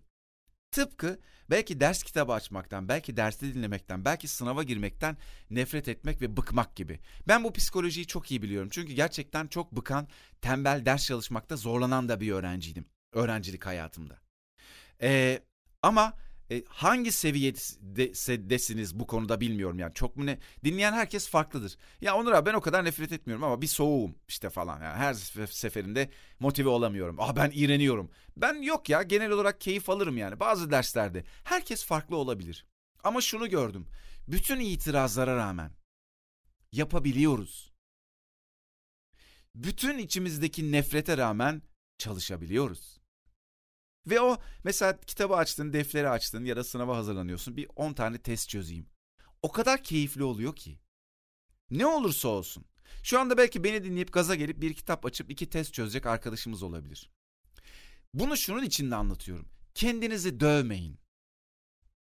Tıpkı 0.72 1.20
belki 1.50 1.80
ders 1.80 2.04
kitabı 2.04 2.34
açmaktan, 2.34 2.88
belki 2.88 3.18
dersi 3.18 3.54
dinlemekten, 3.54 4.06
belki 4.06 4.28
sınava 4.28 4.64
girmekten 4.64 5.18
nefret 5.50 5.88
etmek 5.88 6.22
ve 6.22 6.38
bıkmak 6.38 6.76
gibi. 6.76 7.00
Ben 7.28 7.44
bu 7.44 7.54
psikolojiyi 7.54 8.08
çok 8.08 8.32
iyi 8.32 8.42
biliyorum. 8.42 8.70
Çünkü 8.72 8.94
gerçekten 8.94 9.48
çok 9.48 9.72
bıkan, 9.72 10.08
tembel 10.42 10.86
ders 10.86 11.06
çalışmakta 11.06 11.56
zorlanan 11.56 12.10
da 12.10 12.22
bir 12.22 12.32
öğrenciydim. 12.32 12.86
Öğrencilik 13.14 13.66
hayatımda. 13.66 14.20
Ee, 15.02 15.40
ama 15.82 16.14
e, 16.52 16.64
hangi 16.68 17.12
seviyedesiniz 17.12 19.00
bu 19.00 19.08
konuda 19.08 19.42
bilmiyorum 19.42 19.80
yani 19.80 19.94
çok 19.94 20.16
mu 20.16 20.26
ne 20.26 20.40
dinleyen 20.64 20.94
herkes 20.94 21.30
farklıdır. 21.30 21.78
Ya 22.02 22.16
Onur 22.16 22.32
abi 22.32 22.50
ben 22.50 22.54
o 22.54 22.62
kadar 22.62 22.86
nefret 22.86 23.12
etmiyorum 23.12 23.44
ama 23.44 23.62
bir 23.62 23.68
soğuğum 23.68 24.16
işte 24.28 24.50
falan 24.50 24.82
yani 24.82 24.98
her 24.98 25.14
seferinde 25.48 26.10
motive 26.40 26.70
olamıyorum. 26.70 27.16
Ah 27.20 27.36
ben 27.36 27.52
iğreniyorum. 27.54 28.12
Ben 28.38 28.62
yok 28.62 28.90
ya 28.90 29.04
genel 29.04 29.32
olarak 29.32 29.62
keyif 29.62 29.90
alırım 29.90 30.18
yani 30.18 30.40
bazı 30.40 30.72
derslerde. 30.72 31.24
Herkes 31.44 31.86
farklı 31.86 32.16
olabilir. 32.16 32.66
Ama 33.04 33.22
şunu 33.22 33.50
gördüm. 33.50 33.88
Bütün 34.28 34.60
itirazlara 34.60 35.36
rağmen 35.36 35.72
yapabiliyoruz. 36.72 37.74
Bütün 39.56 39.98
içimizdeki 39.98 40.72
nefrete 40.72 41.18
rağmen 41.18 41.62
çalışabiliyoruz. 41.98 42.99
Ve 44.10 44.22
o 44.22 44.38
mesela 44.64 45.00
kitabı 45.00 45.36
açtın, 45.36 45.74
defteri 45.74 46.10
açtın 46.10 46.46
ya 46.46 46.56
da 46.56 46.64
sınava 46.64 46.98
hazırlanıyorsun. 46.98 47.58
Bir 47.58 47.68
10 47.76 47.94
tane 47.94 48.18
test 48.18 48.50
çözeyim. 48.50 48.86
O 49.42 49.52
kadar 49.52 49.84
keyifli 49.84 50.24
oluyor 50.24 50.56
ki. 50.56 50.80
Ne 51.72 51.86
olursa 51.86 52.28
olsun. 52.28 52.66
Şu 53.04 53.20
anda 53.20 53.38
belki 53.38 53.64
beni 53.64 53.84
dinleyip 53.84 54.14
gaza 54.14 54.36
gelip 54.36 54.62
bir 54.62 54.74
kitap 54.74 55.06
açıp 55.06 55.32
iki 55.32 55.50
test 55.50 55.74
çözecek 55.74 56.06
arkadaşımız 56.06 56.64
olabilir. 56.64 57.10
Bunu 58.14 58.38
şunun 58.38 58.64
içinde 58.64 58.96
anlatıyorum. 58.96 59.50
Kendinizi 59.76 60.40
dövmeyin. 60.40 61.00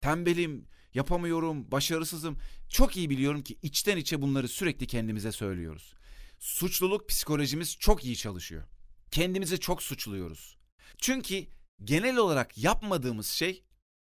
Tembelim, 0.02 0.68
yapamıyorum, 0.94 1.72
başarısızım. 1.72 2.38
Çok 2.70 2.98
iyi 2.98 3.10
biliyorum 3.10 3.42
ki 3.42 3.58
içten 3.62 3.98
içe 3.98 4.22
bunları 4.22 4.48
sürekli 4.48 4.88
kendimize 4.88 5.32
söylüyoruz. 5.32 5.94
Suçluluk 6.40 7.10
psikolojimiz 7.10 7.78
çok 7.78 8.06
iyi 8.06 8.16
çalışıyor. 8.16 8.64
Kendimizi 9.12 9.60
çok 9.60 9.84
suçluyoruz. 9.84 10.58
Çünkü 10.98 11.48
genel 11.84 12.18
olarak 12.18 12.58
yapmadığımız 12.58 13.27
şey 13.27 13.63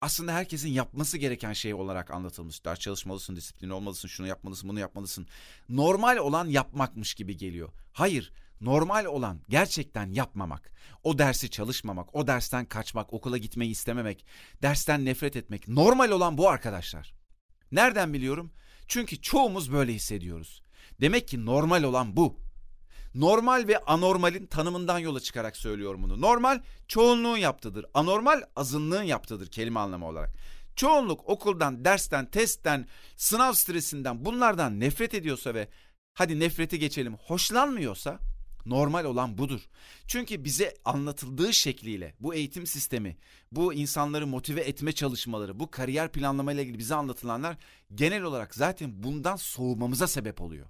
aslında 0.01 0.33
herkesin 0.33 0.69
yapması 0.69 1.17
gereken 1.17 1.53
şey 1.53 1.73
olarak 1.73 2.11
anlatılmış. 2.11 2.65
Ders 2.65 2.79
çalışmalısın, 2.79 3.35
disiplinli 3.35 3.73
olmalısın, 3.73 4.07
şunu 4.07 4.27
yapmalısın, 4.27 4.69
bunu 4.69 4.79
yapmalısın. 4.79 5.27
Normal 5.69 6.17
olan 6.17 6.47
yapmakmış 6.47 7.13
gibi 7.13 7.37
geliyor. 7.37 7.69
Hayır, 7.93 8.33
normal 8.61 9.05
olan 9.05 9.41
gerçekten 9.49 10.11
yapmamak. 10.11 10.71
O 11.03 11.17
dersi 11.17 11.49
çalışmamak, 11.49 12.15
o 12.15 12.27
dersten 12.27 12.65
kaçmak, 12.65 13.13
okula 13.13 13.37
gitmeyi 13.37 13.71
istememek, 13.71 14.25
dersten 14.61 15.05
nefret 15.05 15.35
etmek. 15.35 15.67
Normal 15.67 16.11
olan 16.11 16.37
bu 16.37 16.49
arkadaşlar. 16.49 17.13
Nereden 17.71 18.13
biliyorum? 18.13 18.53
Çünkü 18.87 19.21
çoğumuz 19.21 19.71
böyle 19.71 19.93
hissediyoruz. 19.93 20.63
Demek 21.01 21.27
ki 21.27 21.45
normal 21.45 21.83
olan 21.83 22.17
bu. 22.17 22.39
Normal 23.15 23.67
ve 23.67 23.77
anormalin 23.77 24.45
tanımından 24.45 24.99
yola 24.99 25.19
çıkarak 25.19 25.57
söylüyorum 25.57 26.03
bunu. 26.03 26.21
Normal 26.21 26.61
çoğunluğun 26.87 27.37
yaptığıdır. 27.37 27.85
Anormal 27.93 28.41
azınlığın 28.55 29.03
yaptığıdır 29.03 29.47
kelime 29.47 29.79
anlamı 29.79 30.07
olarak. 30.07 30.29
Çoğunluk 30.75 31.29
okuldan, 31.29 31.85
dersten, 31.85 32.25
testten, 32.25 32.87
sınav 33.17 33.53
stresinden 33.53 34.25
bunlardan 34.25 34.79
nefret 34.79 35.13
ediyorsa 35.13 35.53
ve 35.53 35.67
hadi 36.13 36.39
nefreti 36.39 36.79
geçelim 36.79 37.13
hoşlanmıyorsa 37.13 38.19
normal 38.65 39.05
olan 39.05 39.37
budur. 39.37 39.61
Çünkü 40.07 40.43
bize 40.43 40.73
anlatıldığı 40.85 41.53
şekliyle 41.53 42.15
bu 42.19 42.33
eğitim 42.33 42.67
sistemi, 42.67 43.17
bu 43.51 43.73
insanları 43.73 44.27
motive 44.27 44.61
etme 44.61 44.91
çalışmaları, 44.91 45.59
bu 45.59 45.71
kariyer 45.71 46.11
planlama 46.11 46.53
ile 46.53 46.61
ilgili 46.61 46.79
bize 46.79 46.95
anlatılanlar 46.95 47.57
genel 47.95 48.23
olarak 48.23 48.55
zaten 48.55 49.03
bundan 49.03 49.35
soğumamıza 49.35 50.07
sebep 50.07 50.41
oluyor. 50.41 50.67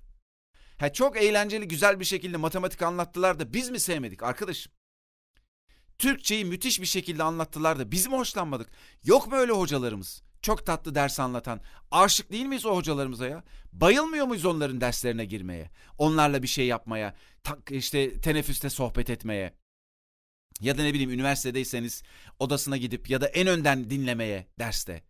Ha 0.82 0.94
çok 0.94 1.18
eğlenceli 1.18 1.68
güzel 1.68 2.00
bir 2.00 2.06
şekilde 2.06 2.38
matematik 2.38 2.82
anlattılar 2.82 3.40
da 3.40 3.54
biz 3.54 3.70
mi 3.70 3.80
sevmedik 3.80 4.24
arkadaşım? 4.24 4.72
Türkçeyi 5.98 6.46
müthiş 6.46 6.82
bir 6.82 6.86
şekilde 6.86 7.24
anlattılar 7.24 7.80
da 7.80 7.92
biz 7.92 8.08
mi 8.08 8.16
hoşlanmadık? 8.16 8.70
Yok 9.04 9.28
mu 9.28 9.36
öyle 9.36 9.52
hocalarımız? 9.52 10.22
Çok 10.42 10.66
tatlı 10.66 10.96
ders 10.96 11.20
anlatan. 11.20 11.62
Aşık 11.92 12.32
değil 12.32 12.46
miyiz 12.46 12.66
o 12.66 12.76
hocalarımıza 12.76 13.28
ya? 13.28 13.44
Bayılmıyor 13.74 14.26
muyuz 14.26 14.46
onların 14.46 14.82
derslerine 14.82 15.26
girmeye? 15.26 15.72
Onlarla 15.98 16.44
bir 16.44 16.48
şey 16.48 16.68
yapmaya, 16.68 17.16
işte 17.70 18.22
teneffüste 18.22 18.70
sohbet 18.70 19.10
etmeye. 19.10 19.54
Ya 20.60 20.78
da 20.78 20.84
ne 20.84 20.94
bileyim 20.94 21.12
üniversitedeyseniz 21.12 22.04
odasına 22.40 22.78
gidip 22.78 23.10
ya 23.10 23.22
da 23.22 23.28
en 23.28 23.48
önden 23.48 23.90
dinlemeye 23.90 24.48
derste. 24.60 25.04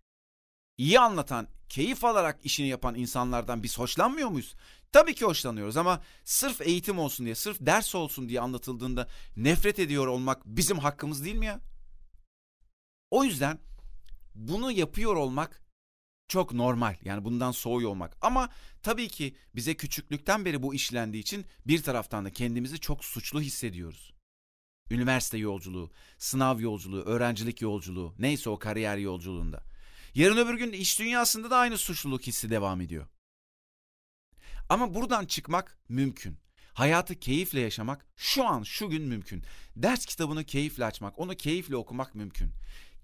İyi 0.82 1.00
anlatan, 1.00 1.48
keyif 1.70 2.06
alarak 2.06 2.40
işini 2.44 2.68
yapan 2.68 2.96
insanlardan 2.96 3.64
biz 3.64 3.80
hoşlanmıyor 3.80 4.30
muyuz? 4.30 4.56
Tabii 4.92 5.16
ki 5.16 5.26
hoşlanıyoruz 5.26 5.78
ama 5.78 6.02
sırf 6.24 6.62
eğitim 6.62 7.00
olsun 7.00 7.26
diye, 7.26 7.36
sırf 7.36 7.58
ders 7.60 7.96
olsun 7.96 8.30
diye 8.30 8.42
anlatıldığında 8.42 9.08
nefret 9.38 9.80
ediyor 9.80 10.08
olmak 10.08 10.46
bizim 10.46 10.80
hakkımız 10.80 11.26
değil 11.26 11.36
mi 11.36 11.46
ya? 11.46 11.60
O 13.12 13.24
yüzden 13.24 13.60
bunu 14.36 14.72
yapıyor 14.72 15.16
olmak 15.16 15.62
çok 16.28 16.54
normal. 16.54 16.96
Yani 17.04 17.26
bundan 17.26 17.52
soğuyor 17.52 17.90
olmak. 17.90 18.18
Ama 18.22 18.50
tabii 18.84 19.08
ki 19.08 19.36
bize 19.56 19.74
küçüklükten 19.76 20.46
beri 20.46 20.64
bu 20.64 20.74
işlendiği 20.74 21.24
için 21.24 21.46
bir 21.68 21.84
taraftan 21.84 22.26
da 22.26 22.30
kendimizi 22.30 22.80
çok 22.80 23.06
suçlu 23.06 23.42
hissediyoruz. 23.42 24.14
Üniversite 24.92 25.38
yolculuğu, 25.38 25.92
sınav 26.18 26.60
yolculuğu, 26.60 27.02
öğrencilik 27.02 27.62
yolculuğu, 27.62 28.16
neyse 28.20 28.50
o 28.50 28.60
kariyer 28.60 28.98
yolculuğunda. 28.98 29.71
Yarın 30.16 30.38
öbür 30.38 30.54
gün 30.54 30.72
iş 30.72 31.00
dünyasında 31.00 31.50
da 31.50 31.58
aynı 31.58 31.78
suçluluk 31.78 32.22
hissi 32.22 32.50
devam 32.50 32.82
ediyor. 32.82 33.08
Ama 34.70 34.94
buradan 34.94 35.26
çıkmak 35.26 35.78
mümkün. 35.90 36.38
Hayatı 36.74 37.20
keyifle 37.20 37.60
yaşamak 37.60 38.06
şu 38.16 38.48
an 38.48 38.64
şu 38.64 38.90
gün 38.90 39.04
mümkün. 39.04 39.44
Ders 39.76 40.06
kitabını 40.06 40.44
keyifle 40.44 40.86
açmak, 40.86 41.20
onu 41.20 41.36
keyifle 41.36 41.76
okumak 41.76 42.16
mümkün. 42.16 42.52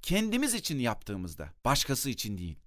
Kendimiz 0.02 0.54
için 0.54 0.80
yaptığımızda, 0.80 1.54
başkası 1.66 2.10
için 2.10 2.38
değil. 2.38 2.60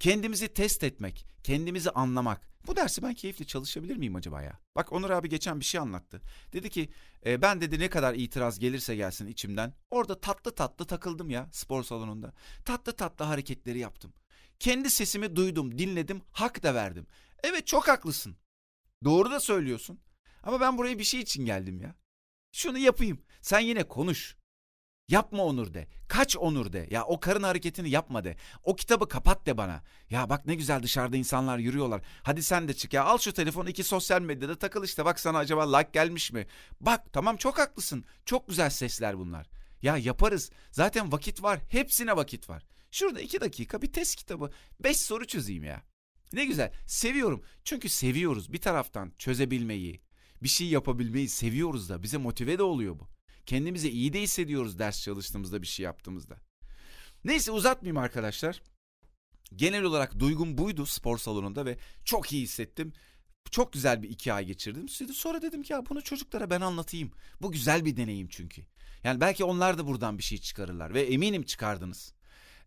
Kendimizi 0.00 0.54
test 0.54 0.84
etmek, 0.84 1.26
kendimizi 1.44 1.90
anlamak. 1.90 2.49
Bu 2.66 2.76
dersi 2.76 3.02
ben 3.02 3.14
keyifle 3.14 3.44
çalışabilir 3.44 3.96
miyim 3.96 4.16
acaba 4.16 4.42
ya? 4.42 4.58
Bak 4.76 4.92
Onur 4.92 5.10
abi 5.10 5.28
geçen 5.28 5.60
bir 5.60 5.64
şey 5.64 5.80
anlattı. 5.80 6.20
Dedi 6.52 6.70
ki 6.70 6.90
e, 7.26 7.42
ben 7.42 7.60
dedi 7.60 7.78
ne 7.78 7.90
kadar 7.90 8.14
itiraz 8.14 8.58
gelirse 8.58 8.96
gelsin 8.96 9.26
içimden. 9.26 9.74
Orada 9.90 10.20
tatlı 10.20 10.54
tatlı 10.54 10.84
takıldım 10.84 11.30
ya 11.30 11.48
spor 11.52 11.82
salonunda. 11.82 12.32
Tatlı 12.64 12.92
tatlı 12.92 13.24
hareketleri 13.24 13.78
yaptım. 13.78 14.12
Kendi 14.58 14.90
sesimi 14.90 15.36
duydum, 15.36 15.78
dinledim, 15.78 16.22
hak 16.32 16.62
da 16.62 16.74
verdim. 16.74 17.06
Evet 17.42 17.66
çok 17.66 17.88
haklısın. 17.88 18.36
Doğru 19.04 19.30
da 19.30 19.40
söylüyorsun. 19.40 20.00
Ama 20.42 20.60
ben 20.60 20.78
buraya 20.78 20.98
bir 20.98 21.04
şey 21.04 21.20
için 21.20 21.44
geldim 21.44 21.80
ya. 21.80 21.94
Şunu 22.52 22.78
yapayım. 22.78 23.22
Sen 23.40 23.60
yine 23.60 23.88
konuş. 23.88 24.36
Yapma 25.10 25.44
Onur 25.44 25.74
de. 25.74 25.86
Kaç 26.08 26.36
Onur 26.36 26.72
de. 26.72 26.88
Ya 26.90 27.04
o 27.04 27.20
karın 27.20 27.42
hareketini 27.42 27.90
yapma 27.90 28.24
de. 28.24 28.36
O 28.62 28.76
kitabı 28.76 29.08
kapat 29.08 29.46
de 29.46 29.56
bana. 29.56 29.82
Ya 30.10 30.30
bak 30.30 30.46
ne 30.46 30.54
güzel 30.54 30.82
dışarıda 30.82 31.16
insanlar 31.16 31.58
yürüyorlar. 31.58 32.02
Hadi 32.22 32.42
sen 32.42 32.68
de 32.68 32.74
çık 32.74 32.92
ya. 32.92 33.04
Al 33.04 33.18
şu 33.18 33.32
telefonu 33.32 33.68
iki 33.68 33.84
sosyal 33.84 34.22
medyada 34.22 34.58
takıl 34.58 34.84
işte. 34.84 35.04
Bak 35.04 35.20
sana 35.20 35.38
acaba 35.38 35.76
like 35.76 35.90
gelmiş 35.92 36.32
mi? 36.32 36.46
Bak 36.80 37.12
tamam 37.12 37.36
çok 37.36 37.58
haklısın. 37.58 38.04
Çok 38.24 38.48
güzel 38.48 38.70
sesler 38.70 39.18
bunlar. 39.18 39.46
Ya 39.82 39.96
yaparız. 39.96 40.50
Zaten 40.70 41.12
vakit 41.12 41.42
var. 41.42 41.60
Hepsine 41.68 42.16
vakit 42.16 42.48
var. 42.48 42.66
Şurada 42.90 43.20
iki 43.20 43.40
dakika 43.40 43.82
bir 43.82 43.92
test 43.92 44.16
kitabı. 44.16 44.50
Beş 44.80 44.96
soru 44.96 45.26
çözeyim 45.26 45.64
ya. 45.64 45.82
Ne 46.32 46.44
güzel. 46.44 46.72
Seviyorum. 46.86 47.44
Çünkü 47.64 47.88
seviyoruz 47.88 48.52
bir 48.52 48.60
taraftan 48.60 49.12
çözebilmeyi. 49.18 50.00
Bir 50.42 50.48
şey 50.48 50.66
yapabilmeyi 50.66 51.28
seviyoruz 51.28 51.88
da. 51.88 52.02
Bize 52.02 52.16
motive 52.16 52.58
de 52.58 52.62
oluyor 52.62 52.98
bu. 52.98 53.19
Kendimizi 53.46 53.90
iyi 53.90 54.12
de 54.12 54.22
hissediyoruz 54.22 54.78
ders 54.78 55.02
çalıştığımızda 55.02 55.62
bir 55.62 55.66
şey 55.66 55.84
yaptığımızda. 55.84 56.36
Neyse 57.24 57.50
uzatmayayım 57.50 57.96
arkadaşlar. 57.96 58.62
Genel 59.56 59.82
olarak 59.82 60.18
duygum 60.18 60.58
buydu 60.58 60.86
spor 60.86 61.18
salonunda 61.18 61.66
ve 61.66 61.78
çok 62.04 62.32
iyi 62.32 62.42
hissettim. 62.42 62.92
Çok 63.50 63.72
güzel 63.72 64.02
bir 64.02 64.10
iki 64.10 64.32
ay 64.32 64.44
geçirdim. 64.44 64.88
Sonra 65.14 65.42
dedim 65.42 65.62
ki 65.62 65.72
ya 65.72 65.86
bunu 65.86 66.02
çocuklara 66.02 66.50
ben 66.50 66.60
anlatayım. 66.60 67.10
Bu 67.42 67.52
güzel 67.52 67.84
bir 67.84 67.96
deneyim 67.96 68.28
çünkü. 68.28 68.62
Yani 69.04 69.20
belki 69.20 69.44
onlar 69.44 69.78
da 69.78 69.86
buradan 69.86 70.18
bir 70.18 70.22
şey 70.22 70.38
çıkarırlar 70.38 70.94
ve 70.94 71.02
eminim 71.02 71.42
çıkardınız. 71.42 72.14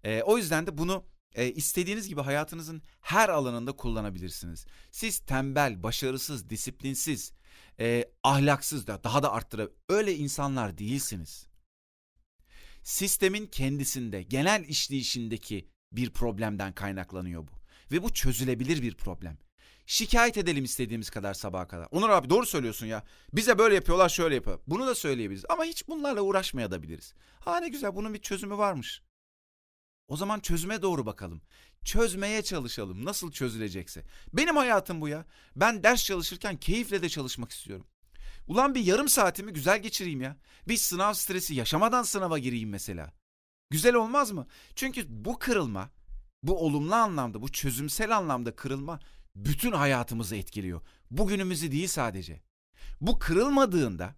Ee, 0.03 0.22
o 0.22 0.38
yüzden 0.38 0.68
de 0.68 0.77
bunu 0.77 1.06
e, 1.36 1.51
istediğiniz 1.51 2.08
gibi 2.08 2.22
hayatınızın 2.22 2.82
her 3.01 3.30
alanında 3.30 3.72
kullanabilirsiniz. 3.72 4.65
Siz 4.92 5.20
tembel, 5.20 5.84
başarısız, 5.84 6.50
disiplinsiz, 6.50 7.32
e, 7.79 8.05
ahlaksız 8.24 8.88
da 8.88 9.03
daha 9.03 9.24
da 9.24 9.31
arttırı 9.31 9.72
öyle 9.89 10.15
insanlar 10.15 10.77
değilsiniz. 10.77 11.48
Sistemin 12.83 13.48
kendisinde, 13.48 14.24
genel 14.24 14.65
işleyişindeki 14.67 15.69
bir 15.91 16.10
problemden 16.10 16.74
kaynaklanıyor 16.74 17.48
bu. 17.48 17.51
Ve 17.91 18.03
bu 18.03 18.13
çözülebilir 18.13 18.81
bir 18.81 18.95
problem. 18.95 19.38
Şikayet 19.86 20.38
edelim 20.38 20.63
istediğimiz 20.63 21.10
kadar 21.10 21.33
sabaha 21.33 21.67
kadar. 21.67 21.88
Onur 21.91 22.10
abi 22.10 22.29
doğru 22.29 22.45
söylüyorsun 22.45 22.88
ya. 22.88 23.03
Bize 23.33 23.57
böyle 23.57 23.75
yapıyorlar 23.75 24.10
şöyle 24.10 24.36
yapıyor. 24.36 24.60
Bunu 24.67 24.88
da 24.88 24.95
söyleyebiliriz 24.95 25.45
ama 25.50 25.63
hiç 25.63 25.88
bunlarla 25.88 26.22
uğraşmayabiliriz. 26.22 27.13
Ha 27.39 27.60
ne 27.60 27.69
güzel 27.69 27.95
bunun 27.95 28.13
bir 28.13 28.22
çözümü 28.22 28.57
varmış. 28.57 29.01
O 30.13 30.17
zaman 30.17 30.39
çözüme 30.39 30.82
doğru 30.82 31.05
bakalım. 31.05 31.41
Çözmeye 31.86 32.41
çalışalım 32.41 33.05
nasıl 33.05 33.32
çözülecekse. 33.32 34.03
Benim 34.34 34.55
hayatım 34.55 35.01
bu 35.01 35.08
ya. 35.08 35.25
Ben 35.55 35.84
ders 35.84 36.05
çalışırken 36.05 36.58
keyifle 36.58 37.01
de 37.01 37.10
çalışmak 37.10 37.51
istiyorum. 37.51 37.86
Ulan 38.48 38.75
bir 38.75 38.82
yarım 38.82 39.10
saatimi 39.10 39.53
güzel 39.53 39.82
geçireyim 39.82 40.22
ya. 40.22 40.38
Bir 40.67 40.77
sınav 40.77 41.13
stresi 41.13 41.55
yaşamadan 41.55 42.03
sınava 42.03 42.39
gireyim 42.39 42.70
mesela. 42.70 43.13
Güzel 43.70 43.96
olmaz 43.96 44.32
mı? 44.32 44.48
Çünkü 44.75 45.05
bu 45.10 45.39
kırılma, 45.39 45.89
bu 46.43 46.65
olumlu 46.65 46.96
anlamda, 46.96 47.41
bu 47.41 47.51
çözümsel 47.51 48.17
anlamda 48.17 48.55
kırılma 48.55 49.00
bütün 49.36 49.72
hayatımızı 49.72 50.36
etkiliyor. 50.36 50.82
Bugünümüzü 51.12 51.72
değil 51.72 51.88
sadece. 51.88 52.41
Bu 53.01 53.20
kırılmadığında, 53.20 54.15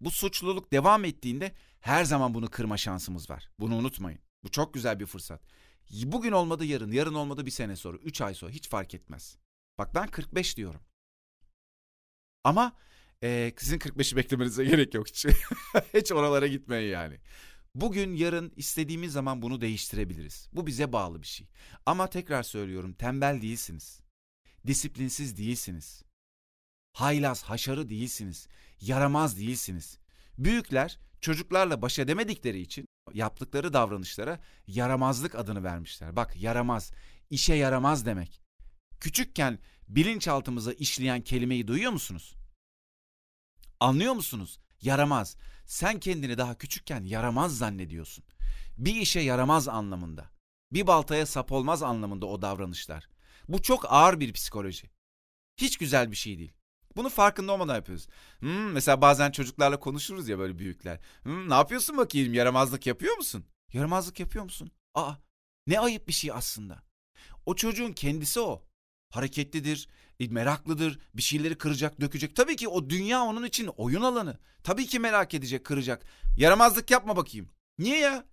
bu 0.00 0.10
suçluluk 0.10 0.72
devam 0.72 1.04
ettiğinde 1.04 1.54
her 1.80 2.04
zaman 2.04 2.34
bunu 2.34 2.50
kırma 2.50 2.76
şansımız 2.76 3.30
var. 3.30 3.48
Bunu 3.58 3.76
unutmayın. 3.76 4.20
Bu 4.44 4.50
çok 4.50 4.74
güzel 4.74 5.00
bir 5.00 5.06
fırsat. 5.06 5.42
Bugün 5.90 6.32
olmadı 6.32 6.64
yarın, 6.64 6.92
yarın 6.92 7.14
olmadı 7.14 7.46
bir 7.46 7.50
sene 7.50 7.76
sonra, 7.76 7.96
üç 7.96 8.20
ay 8.20 8.34
sonra 8.34 8.52
hiç 8.52 8.68
fark 8.68 8.94
etmez. 8.94 9.38
Bak 9.78 9.94
ben 9.94 10.06
45 10.06 10.56
diyorum. 10.56 10.80
Ama 12.44 12.76
e, 13.22 13.52
sizin 13.58 13.78
45'i 13.78 14.16
beklemenize 14.16 14.64
gerek 14.70 14.94
yok 14.94 15.08
hiç. 15.08 15.26
hiç 15.94 16.12
oralara 16.12 16.46
gitmeyin 16.46 16.92
yani. 16.92 17.18
Bugün, 17.74 18.14
yarın 18.14 18.52
istediğimiz 18.56 19.12
zaman 19.12 19.42
bunu 19.42 19.60
değiştirebiliriz. 19.60 20.48
Bu 20.52 20.66
bize 20.66 20.92
bağlı 20.92 21.22
bir 21.22 21.26
şey. 21.26 21.46
Ama 21.86 22.10
tekrar 22.10 22.42
söylüyorum 22.42 22.92
tembel 22.92 23.42
değilsiniz. 23.42 24.00
Disiplinsiz 24.66 25.36
değilsiniz. 25.36 26.02
Haylaz, 26.92 27.42
haşarı 27.42 27.88
değilsiniz. 27.88 28.48
Yaramaz 28.80 29.38
değilsiniz. 29.38 29.98
Büyükler 30.38 30.98
çocuklarla 31.22 31.82
baş 31.82 31.98
edemedikleri 31.98 32.60
için 32.60 32.86
yaptıkları 33.12 33.72
davranışlara 33.72 34.40
yaramazlık 34.66 35.34
adını 35.34 35.64
vermişler. 35.64 36.16
Bak 36.16 36.42
yaramaz, 36.42 36.92
işe 37.30 37.54
yaramaz 37.54 38.06
demek. 38.06 38.42
Küçükken 39.00 39.58
bilinçaltımıza 39.88 40.72
işleyen 40.72 41.20
kelimeyi 41.20 41.68
duyuyor 41.68 41.92
musunuz? 41.92 42.34
Anlıyor 43.80 44.14
musunuz? 44.14 44.58
Yaramaz. 44.80 45.36
Sen 45.66 46.00
kendini 46.00 46.38
daha 46.38 46.58
küçükken 46.58 47.04
yaramaz 47.04 47.58
zannediyorsun. 47.58 48.24
Bir 48.78 48.94
işe 48.94 49.20
yaramaz 49.20 49.68
anlamında. 49.68 50.30
Bir 50.72 50.86
baltaya 50.86 51.26
sap 51.26 51.52
olmaz 51.52 51.82
anlamında 51.82 52.26
o 52.26 52.42
davranışlar. 52.42 53.08
Bu 53.48 53.62
çok 53.62 53.92
ağır 53.92 54.20
bir 54.20 54.32
psikoloji. 54.32 54.90
Hiç 55.56 55.78
güzel 55.78 56.10
bir 56.10 56.16
şey 56.16 56.38
değil. 56.38 56.52
Bunu 56.96 57.08
farkında 57.08 57.52
olmadan 57.52 57.74
yapıyoruz. 57.74 58.08
Hmm, 58.38 58.72
mesela 58.72 59.00
bazen 59.00 59.30
çocuklarla 59.30 59.80
konuşuruz 59.80 60.28
ya 60.28 60.38
böyle 60.38 60.58
büyükler. 60.58 61.00
Hmm, 61.22 61.50
ne 61.50 61.54
yapıyorsun 61.54 61.96
bakayım 61.96 62.34
yaramazlık 62.34 62.86
yapıyor 62.86 63.16
musun? 63.16 63.44
Yaramazlık 63.72 64.20
yapıyor 64.20 64.44
musun? 64.44 64.70
Aa 64.94 65.14
ne 65.66 65.80
ayıp 65.80 66.08
bir 66.08 66.12
şey 66.12 66.32
aslında. 66.32 66.82
O 67.46 67.54
çocuğun 67.54 67.92
kendisi 67.92 68.40
o. 68.40 68.62
Hareketlidir, 69.10 69.88
e, 70.20 70.28
meraklıdır, 70.28 70.98
bir 71.14 71.22
şeyleri 71.22 71.58
kıracak, 71.58 72.00
dökecek. 72.00 72.36
Tabii 72.36 72.56
ki 72.56 72.68
o 72.68 72.90
dünya 72.90 73.22
onun 73.22 73.44
için 73.44 73.66
oyun 73.66 74.02
alanı. 74.02 74.38
Tabii 74.64 74.86
ki 74.86 74.98
merak 74.98 75.34
edecek, 75.34 75.64
kıracak. 75.64 76.06
Yaramazlık 76.36 76.90
yapma 76.90 77.16
bakayım. 77.16 77.48
Niye 77.78 77.98
ya? 77.98 78.24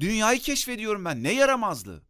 Dünyayı 0.00 0.40
keşfediyorum 0.40 1.04
ben. 1.04 1.22
Ne 1.22 1.32
yaramazlığı? 1.32 2.02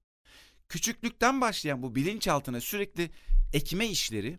Küçüklükten 0.69 1.41
başlayan 1.41 1.83
bu 1.83 1.95
bilinçaltına 1.95 2.61
sürekli 2.61 3.11
ekme 3.53 3.87
işleri 3.87 4.39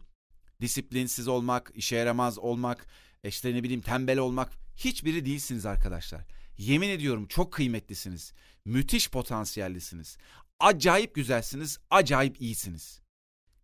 disiplinsiz 0.62 1.28
olmak, 1.28 1.72
işe 1.76 1.96
yaramaz 1.96 2.40
olmak, 2.40 2.88
işte 3.24 3.54
ne 3.54 3.64
bileyim 3.64 3.82
tembel 3.82 4.20
olmak 4.20 4.52
hiçbiri 4.76 5.26
değilsiniz 5.26 5.66
arkadaşlar. 5.66 6.22
Yemin 6.58 6.90
ediyorum 6.90 7.28
çok 7.28 7.54
kıymetlisiniz. 7.54 8.34
Müthiş 8.66 9.12
potansiyellisiniz. 9.12 10.18
Acayip 10.60 11.16
güzelsiniz, 11.16 11.80
acayip 11.90 12.42
iyisiniz. 12.42 13.02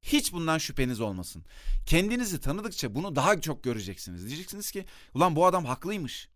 Hiç 0.02 0.34
bundan 0.34 0.58
şüpheniz 0.58 1.02
olmasın. 1.02 1.46
Kendinizi 1.86 2.40
tanıdıkça 2.40 2.96
bunu 2.96 3.16
daha 3.16 3.42
çok 3.42 3.64
göreceksiniz. 3.64 4.28
Diyeceksiniz 4.28 4.72
ki 4.72 4.86
ulan 5.14 5.36
bu 5.36 5.46
adam 5.46 5.66
haklıymış. 5.66 6.30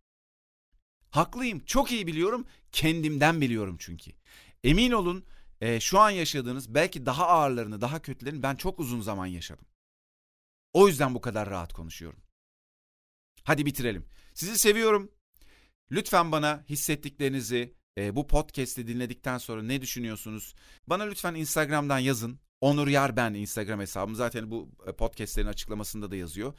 Haklıyım, 1.12 1.66
çok 1.66 1.92
iyi 1.92 2.08
biliyorum, 2.08 2.46
kendimden 2.72 3.42
biliyorum 3.42 3.76
çünkü. 3.80 4.12
Emin 4.64 4.92
olun 4.92 5.26
e, 5.62 5.80
şu 5.80 6.00
an 6.00 6.10
yaşadığınız 6.10 6.74
belki 6.74 7.06
daha 7.06 7.28
ağırlarını, 7.28 7.82
daha 7.82 8.02
kötülerini 8.02 8.44
ben 8.44 8.56
çok 8.56 8.80
uzun 8.80 9.02
zaman 9.02 9.26
yaşadım. 9.26 9.66
O 10.76 10.88
yüzden 10.88 11.16
bu 11.16 11.22
kadar 11.22 11.50
rahat 11.50 11.74
konuşuyorum. 11.74 12.20
Hadi 13.44 13.66
bitirelim. 13.66 14.06
Sizi 14.34 14.58
seviyorum. 14.58 15.12
Lütfen 15.92 16.32
bana 16.32 16.64
hissettiklerinizi 16.70 17.76
e, 17.98 18.16
bu 18.16 18.28
podcast'i 18.28 18.88
dinledikten 18.88 19.38
sonra 19.38 19.64
ne 19.64 19.82
düşünüyorsunuz? 19.82 20.56
Bana 20.88 21.04
lütfen 21.04 21.36
Instagram'dan 21.36 22.00
yazın. 22.00 22.40
Onur 22.62 22.88
Yar 22.88 23.16
ben 23.16 23.34
Instagram 23.34 23.80
hesabım. 23.80 24.16
Zaten 24.16 24.52
bu 24.52 24.70
e, 24.88 24.92
podcast'lerin 24.92 25.48
açıklamasında 25.48 26.12
da 26.12 26.16
yazıyor. 26.16 26.54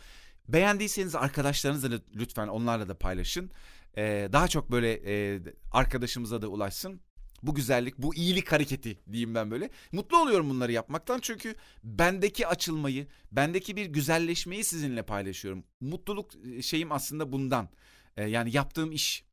Beğendiyseniz 0.48 1.14
arkadaşlarınızla 1.14 2.00
lütfen 2.14 2.48
onlarla 2.48 2.88
da 2.88 2.98
paylaşın. 2.98 3.50
Ee, 3.96 4.28
daha 4.32 4.48
çok 4.48 4.70
böyle 4.70 4.92
e, 5.06 5.40
arkadaşımıza 5.72 6.42
da 6.42 6.48
ulaşsın 6.48 7.00
bu 7.46 7.54
güzellik, 7.54 7.98
bu 7.98 8.14
iyilik 8.14 8.52
hareketi 8.52 8.98
diyeyim 9.12 9.34
ben 9.34 9.50
böyle. 9.50 9.70
Mutlu 9.92 10.18
oluyorum 10.18 10.50
bunları 10.50 10.72
yapmaktan 10.72 11.18
çünkü 11.22 11.54
bendeki 11.84 12.46
açılmayı, 12.46 13.06
bendeki 13.32 13.76
bir 13.76 13.86
güzelleşmeyi 13.86 14.64
sizinle 14.64 15.02
paylaşıyorum. 15.02 15.64
Mutluluk 15.80 16.30
e, 16.46 16.62
şeyim 16.62 16.92
aslında 16.92 17.32
bundan. 17.32 17.68
Ee, 18.16 18.24
yani 18.24 18.56
yaptığım 18.56 18.92
iş 18.92 19.24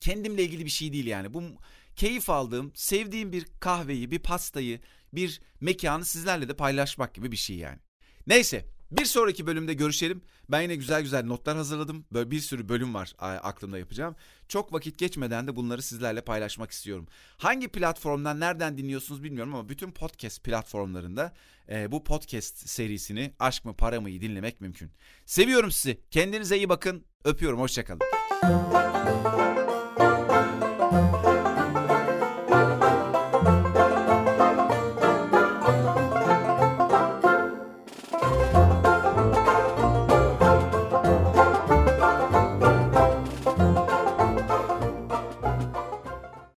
kendimle 0.00 0.42
ilgili 0.42 0.64
bir 0.64 0.70
şey 0.70 0.92
değil 0.92 1.06
yani. 1.06 1.34
Bu 1.34 1.42
keyif 1.96 2.30
aldığım, 2.30 2.72
sevdiğim 2.74 3.32
bir 3.32 3.46
kahveyi, 3.60 4.10
bir 4.10 4.18
pastayı, 4.18 4.80
bir 5.12 5.40
mekanı 5.60 6.04
sizlerle 6.04 6.48
de 6.48 6.56
paylaşmak 6.56 7.14
gibi 7.14 7.32
bir 7.32 7.36
şey 7.36 7.56
yani. 7.56 7.78
Neyse 8.26 8.64
bir 8.90 9.04
sonraki 9.04 9.46
bölümde 9.46 9.74
görüşelim. 9.74 10.22
Ben 10.48 10.60
yine 10.60 10.76
güzel 10.76 11.02
güzel 11.02 11.24
notlar 11.24 11.56
hazırladım. 11.56 12.04
Böyle 12.12 12.30
bir 12.30 12.40
sürü 12.40 12.68
bölüm 12.68 12.94
var 12.94 13.14
aklımda 13.18 13.78
yapacağım. 13.78 14.16
Çok 14.48 14.72
vakit 14.72 14.98
geçmeden 14.98 15.46
de 15.46 15.56
bunları 15.56 15.82
sizlerle 15.82 16.20
paylaşmak 16.20 16.70
istiyorum. 16.70 17.06
Hangi 17.36 17.68
platformdan 17.68 18.40
nereden 18.40 18.78
dinliyorsunuz 18.78 19.22
bilmiyorum 19.22 19.54
ama 19.54 19.68
bütün 19.68 19.90
podcast 19.90 20.44
platformlarında 20.44 21.34
e, 21.68 21.92
bu 21.92 22.04
podcast 22.04 22.68
serisini 22.68 23.34
Aşk 23.38 23.64
mı 23.64 23.76
Para 23.76 24.00
mı'yı 24.00 24.20
dinlemek 24.20 24.60
mümkün. 24.60 24.90
Seviyorum 25.26 25.70
sizi. 25.70 26.00
Kendinize 26.10 26.56
iyi 26.56 26.68
bakın. 26.68 27.04
Öpüyorum. 27.24 27.60
Hoşçakalın. 27.60 29.45